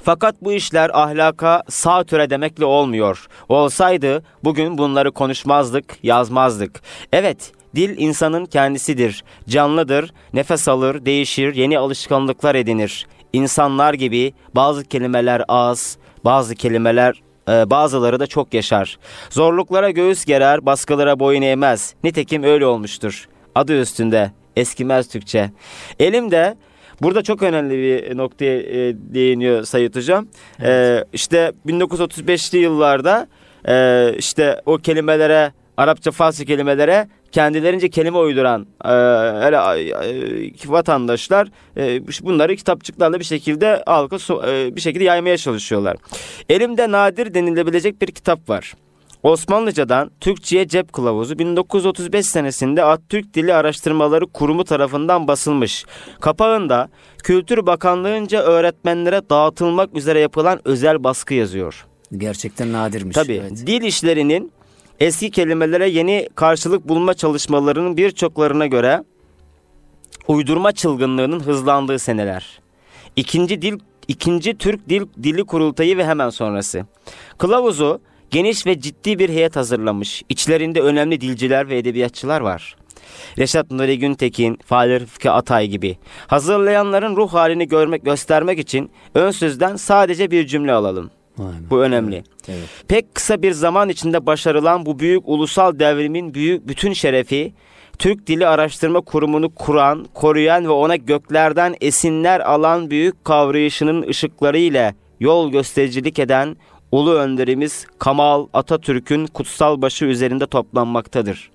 [0.02, 3.26] Fakat bu işler ahlaka sağ töre demekle olmuyor.
[3.48, 6.80] Olsaydı bugün bunları konuşmazdık, yazmazdık.
[7.12, 9.24] Evet, Dil insanın kendisidir.
[9.48, 13.06] Canlıdır, nefes alır, değişir, yeni alışkanlıklar edinir.
[13.32, 18.98] İnsanlar gibi bazı kelimeler az, bazı kelimeler e, bazıları da çok yaşar.
[19.30, 21.94] Zorluklara göğüs gerer, baskılara boyun eğmez.
[22.04, 23.28] Nitekim öyle olmuştur.
[23.54, 25.50] Adı üstünde, eskimez Türkçe.
[25.98, 26.56] Elimde
[27.02, 30.28] Burada çok önemli bir noktaya e, değiniyor Sayit Hocam.
[30.60, 30.68] Evet.
[30.70, 33.28] E, işte 1935'li yıllarda
[33.68, 42.56] e, işte o kelimelere Arapça Farsça kelimelere kendilerince kelime uyduran e, e, vatandaşlar e, bunları
[42.56, 44.16] kitapçıklarla bir şekilde halka
[44.50, 45.96] e, bir şekilde yaymaya çalışıyorlar.
[46.48, 48.74] Elimde nadir denilebilecek bir kitap var.
[49.22, 55.84] Osmanlıcadan Türkçe'ye cep kılavuzu 1935 senesinde At-Türk Dili Araştırmaları Kurumu tarafından basılmış.
[56.20, 56.88] Kapağında
[57.22, 61.86] Kültür Bakanlığı'nca öğretmenlere dağıtılmak üzere yapılan özel baskı yazıyor.
[62.16, 63.14] Gerçekten nadirmiş.
[63.14, 63.40] Tabii.
[63.42, 63.66] Evet.
[63.66, 64.52] Dil işlerinin
[65.00, 69.04] eski kelimelere yeni karşılık bulma çalışmalarının birçoklarına göre
[70.28, 72.60] uydurma çılgınlığının hızlandığı seneler.
[73.16, 73.78] İkinci dil
[74.08, 76.86] ikinci Türk Dil Dili Kurultayı ve hemen sonrası.
[77.38, 80.22] Kılavuzu geniş ve ciddi bir heyet hazırlamış.
[80.28, 82.76] İçlerinde önemli dilciler ve edebiyatçılar var.
[83.38, 85.98] Reşat Nuri Güntekin, Fahri Rıfkı Atay gibi.
[86.26, 91.10] Hazırlayanların ruh halini görmek göstermek için ön sözden sadece bir cümle alalım.
[91.70, 92.24] Bu önemli.
[92.48, 92.68] Evet.
[92.88, 97.52] Pek kısa bir zaman içinde başarılan bu büyük ulusal devrimin büyük bütün şerefi
[97.98, 104.94] Türk Dili Araştırma Kurumu'nu kuran, koruyan ve ona göklerden esinler alan büyük kavrayışının ışıkları ile
[105.20, 106.56] yol göstericilik eden
[106.92, 111.50] ulu önderimiz Kamal Atatürk'ün kutsal başı üzerinde toplanmaktadır.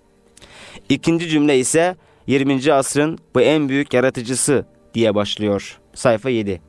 [0.90, 1.96] İkinci cümle ise
[2.28, 2.74] 20.
[2.74, 5.80] asrın bu en büyük yaratıcısı diye başlıyor.
[5.94, 6.62] Sayfa 7.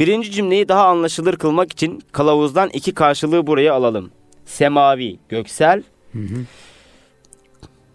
[0.00, 4.10] Birinci cümleyi daha anlaşılır kılmak için kılavuzdan iki karşılığı buraya alalım.
[4.44, 5.82] Semavi, göksel,
[6.12, 6.44] Hı hı.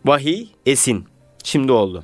[0.06, 1.06] Vahiy, esin.
[1.44, 2.04] Şimdi oldu.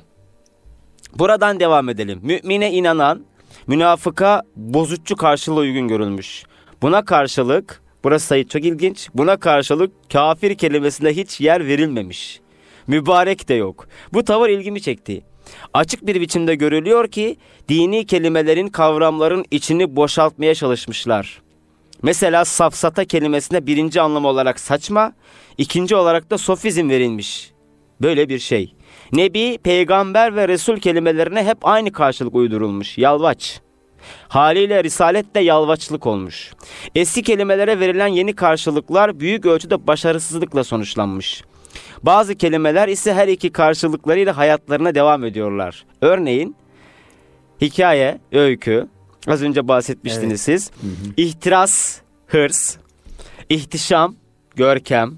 [1.18, 2.20] Buradan devam edelim.
[2.22, 3.24] Mümine inanan,
[3.66, 6.44] münafıka bozutçu karşılığı uygun görülmüş.
[6.82, 12.40] Buna karşılık, burası sayı çok ilginç, buna karşılık kafir kelimesine hiç yer verilmemiş.
[12.86, 13.88] Mübarek de yok.
[14.12, 15.22] Bu tavır ilgimi çekti.
[15.74, 17.36] Açık bir biçimde görülüyor ki
[17.68, 21.42] dini kelimelerin kavramların içini boşaltmaya çalışmışlar.
[22.02, 25.12] Mesela safsata kelimesine birinci anlam olarak saçma,
[25.58, 27.52] ikinci olarak da sofizm verilmiş.
[28.02, 28.74] Böyle bir şey.
[29.12, 32.98] Nebi, peygamber ve resul kelimelerine hep aynı karşılık uydurulmuş.
[32.98, 33.60] Yalvaç.
[34.28, 36.52] Haliyle risalet de yalvaçlık olmuş.
[36.94, 41.42] Eski kelimelere verilen yeni karşılıklar büyük ölçüde başarısızlıkla sonuçlanmış.
[42.02, 45.84] Bazı kelimeler ise her iki karşılıklarıyla hayatlarına devam ediyorlar.
[46.00, 46.56] Örneğin
[47.60, 48.88] hikaye, öykü,
[49.26, 50.60] az önce bahsetmiştiniz evet.
[50.60, 50.70] siz.
[50.70, 51.12] Hı hı.
[51.16, 52.76] İhtiras, hırs,
[53.48, 54.14] ihtişam,
[54.56, 55.14] görkem,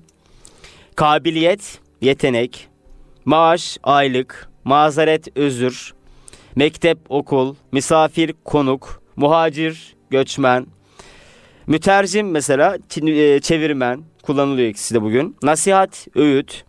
[0.97, 2.69] kabiliyet, yetenek,
[3.25, 5.95] maaş, aylık, mazeret, özür,
[6.57, 10.67] mektep, okul, misafir, konuk, muhacir, göçmen,
[11.67, 15.37] mütercim mesela e, çevirmen kullanılıyor ikisi de bugün.
[15.43, 16.65] Nasihat, öğüt.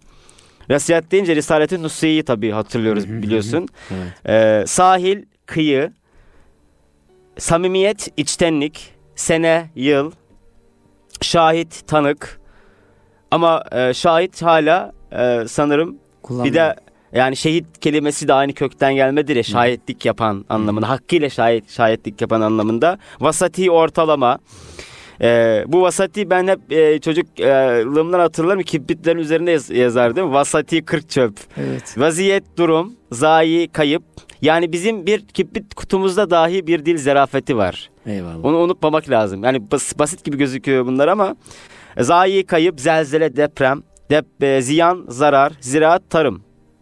[0.69, 3.67] Nasihat deyince Risalet-i Nusiye'yi tabii hatırlıyoruz biliyorsun.
[3.91, 4.63] evet.
[4.63, 5.91] ee, sahil, kıyı,
[7.37, 10.11] samimiyet, içtenlik, sene, yıl,
[11.21, 12.39] şahit, tanık.
[13.31, 15.97] Ama e, şahit hala e, sanırım
[16.29, 16.75] bir de
[17.13, 20.89] yani şehit kelimesi de aynı kökten gelmedir ya şahitlik yapan anlamında.
[20.89, 22.97] Hakkıyla şahit şahitlik yapan anlamında.
[23.19, 24.39] Vasati ortalama.
[25.21, 30.33] Ee, bu vasati ben hep e, çocukluğumdan hatırlarım kibritlerin üzerinde yaz, yazardım.
[30.33, 31.33] Vasati kırk çöp.
[31.57, 31.95] Evet.
[31.97, 34.03] Vaziyet durum, zayi kayıp.
[34.41, 37.89] Yani bizim bir kibrit kutumuzda dahi bir dil zerafeti var.
[38.05, 38.45] Eyvallah.
[38.45, 39.43] Onu unutmamak lazım.
[39.43, 41.35] Yani bas, basit gibi gözüküyor bunlar ama
[41.99, 46.41] zayi kayıp, zelzele, deprem, dep, e, ziyan, zarar, ziraat, tarım.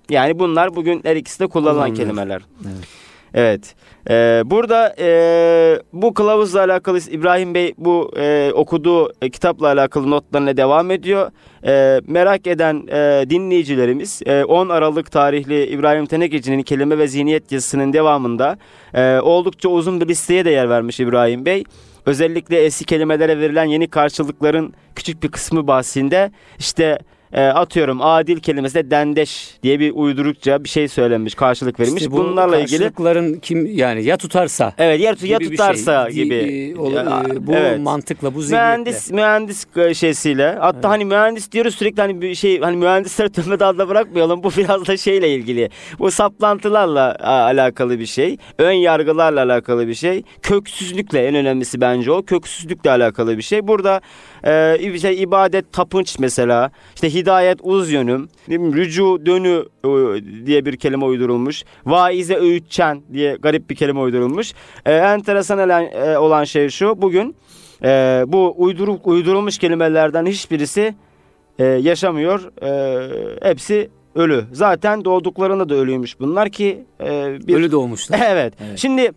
[0.10, 1.96] Yani bunlar bugün her ikisi de kullanılan Kullanılır.
[2.04, 2.42] kelimeler.
[2.66, 2.88] Evet.
[3.34, 3.76] Evet.
[4.10, 10.58] Ee, burada e, bu kılavuzla alakalı İbrahim Bey bu e, okuduğu e, kitapla alakalı notlarına
[10.58, 11.32] devam ediyor.
[11.66, 17.94] E, merak eden e, dinleyicilerimiz e, 10 Aralık tarihli İbrahim Tenekeci'nin kelime ve zihniyet yazısının
[17.94, 18.58] devamında
[18.94, 21.64] e, oldukça uzun bir listeye de yer vermiş İbrahim Bey.
[22.06, 27.00] Özellikle eski kelimelere verilen yeni karşılıkların küçük bir kısmı bahsinde işte
[27.34, 32.02] e, atıyorum adil kelimesi de dendeş diye bir uydurukça bir şey söylenmiş, karşılık verilmiş.
[32.02, 36.36] İşte bu Bunlarla ilgili karşılıkların kim yani ya tutarsa Evet, ya, ya tutarsa şey, gibi.
[36.36, 37.80] E, o, e, bu evet.
[37.80, 38.68] mantıkla bu zihniyetle.
[38.68, 39.66] Mühendis mühendis
[40.00, 40.56] şeysiyle.
[40.60, 40.86] Hatta evet.
[40.86, 44.44] hani mühendis diyoruz sürekli hani bir şey hani mühendisleri töhmet adla bırakmayalım.
[44.44, 45.70] Bu biraz da şeyle ilgili.
[46.00, 48.38] Bu saplantılarla alakalı bir şey.
[48.58, 50.24] Ön yargılarla alakalı bir şey.
[50.42, 52.26] Köksüzlükle en önemlisi bence o.
[52.26, 53.68] Köksüzlükle alakalı bir şey.
[53.68, 54.02] Burada
[54.44, 56.72] e, şey, ibadet, tapınç mesela.
[56.96, 58.30] İşte hidayet, uz yönüm.
[58.50, 61.64] Rücu, dönü e, diye bir kelime uydurulmuş.
[61.86, 64.54] Vaize, öğütçen diye garip bir kelime uydurulmuş.
[64.86, 67.02] E, enteresan olan, e, olan şey şu.
[67.02, 67.36] Bugün
[67.84, 70.96] e, bu uydurup uydurulmuş kelimelerden hiçbirisi
[71.60, 72.64] e, yaşamıyor.
[72.64, 74.46] E, hepsi ölü.
[74.52, 77.56] Zaten doğduklarında da ölüymüş bunlar ki e, bir...
[77.56, 78.20] ölü doğmuşlar.
[78.30, 78.54] evet.
[78.68, 78.80] evet.
[78.80, 79.12] Şimdi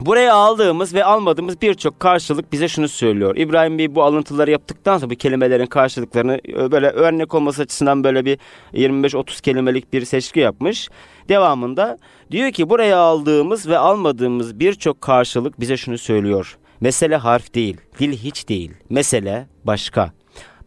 [0.00, 3.36] Buraya aldığımız ve almadığımız birçok karşılık bize şunu söylüyor.
[3.36, 8.24] İbrahim Bey bu alıntıları yaptıktan sonra bu kelimelerin karşılıklarını e, böyle örnek olması açısından böyle
[8.24, 8.38] bir
[8.74, 10.88] 25-30 kelimelik bir seçki yapmış.
[11.28, 11.98] Devamında
[12.30, 16.58] diyor ki buraya aldığımız ve almadığımız birçok karşılık bize şunu söylüyor.
[16.80, 18.70] Mesele harf değil, dil hiç değil.
[18.90, 20.12] Mesele başka.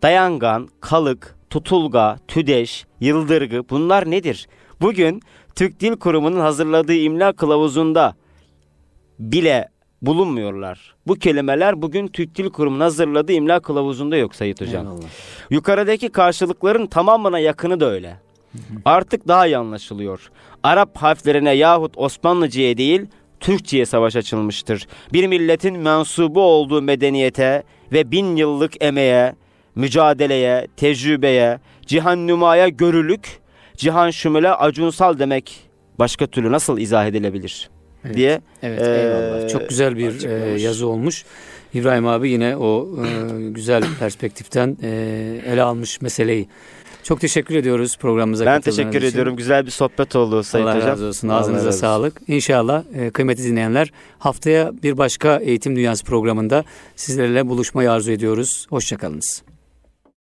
[0.02, 4.48] Dayangan, kalık, tutulga, tüdeş, yıldırgı bunlar nedir?
[4.82, 5.22] Bugün
[5.56, 8.16] Türk Dil Kurumu'nun hazırladığı imla kılavuzunda
[9.20, 9.70] bile
[10.02, 10.96] bulunmuyorlar.
[11.08, 14.86] Bu kelimeler bugün Türk Dil Kurumu'nun hazırladığı imla kılavuzunda yok Sayit Hocam.
[14.86, 15.08] Eyvallah.
[15.50, 18.18] Yukarıdaki karşılıkların tamamına yakını da öyle.
[18.86, 20.32] Artık daha iyi anlaşılıyor.
[20.64, 23.06] Arap harflerine yahut Osmanlıcıya değil
[23.40, 24.88] Türkçe'ye savaş açılmıştır.
[25.14, 29.36] Bir milletin mensubu olduğu medeniyete ve bin yıllık emeğe,
[29.76, 33.40] mücadeleye, tecrübeye, cihan nümaya görülük,
[33.78, 38.18] cihan şümüle acunsal demek başka türlü nasıl izah edilebilir?'' Evet.
[38.18, 38.42] diye.
[38.64, 39.50] Evet eyvallah.
[39.50, 41.26] Çok güzel bir e, yazı olmuş.
[41.74, 44.90] İbrahim abi yine o e, güzel perspektiften e,
[45.48, 46.48] ele almış meseleyi.
[47.04, 49.08] Çok teşekkür ediyoruz programımıza Ben teşekkür için.
[49.08, 49.36] ediyorum.
[49.36, 50.88] Güzel bir sohbet oldu Sayın Allah Hocam.
[50.88, 51.28] Allah razı olsun.
[51.28, 52.22] Ağzınıza razı sağlık.
[52.22, 52.34] Olsun.
[52.34, 56.64] İnşallah e, kıymetli dinleyenler haftaya bir başka Eğitim Dünyası programında
[56.96, 58.68] sizlerle buluşmayı arzu ediyoruz.
[58.70, 59.44] Hoşçakalınız.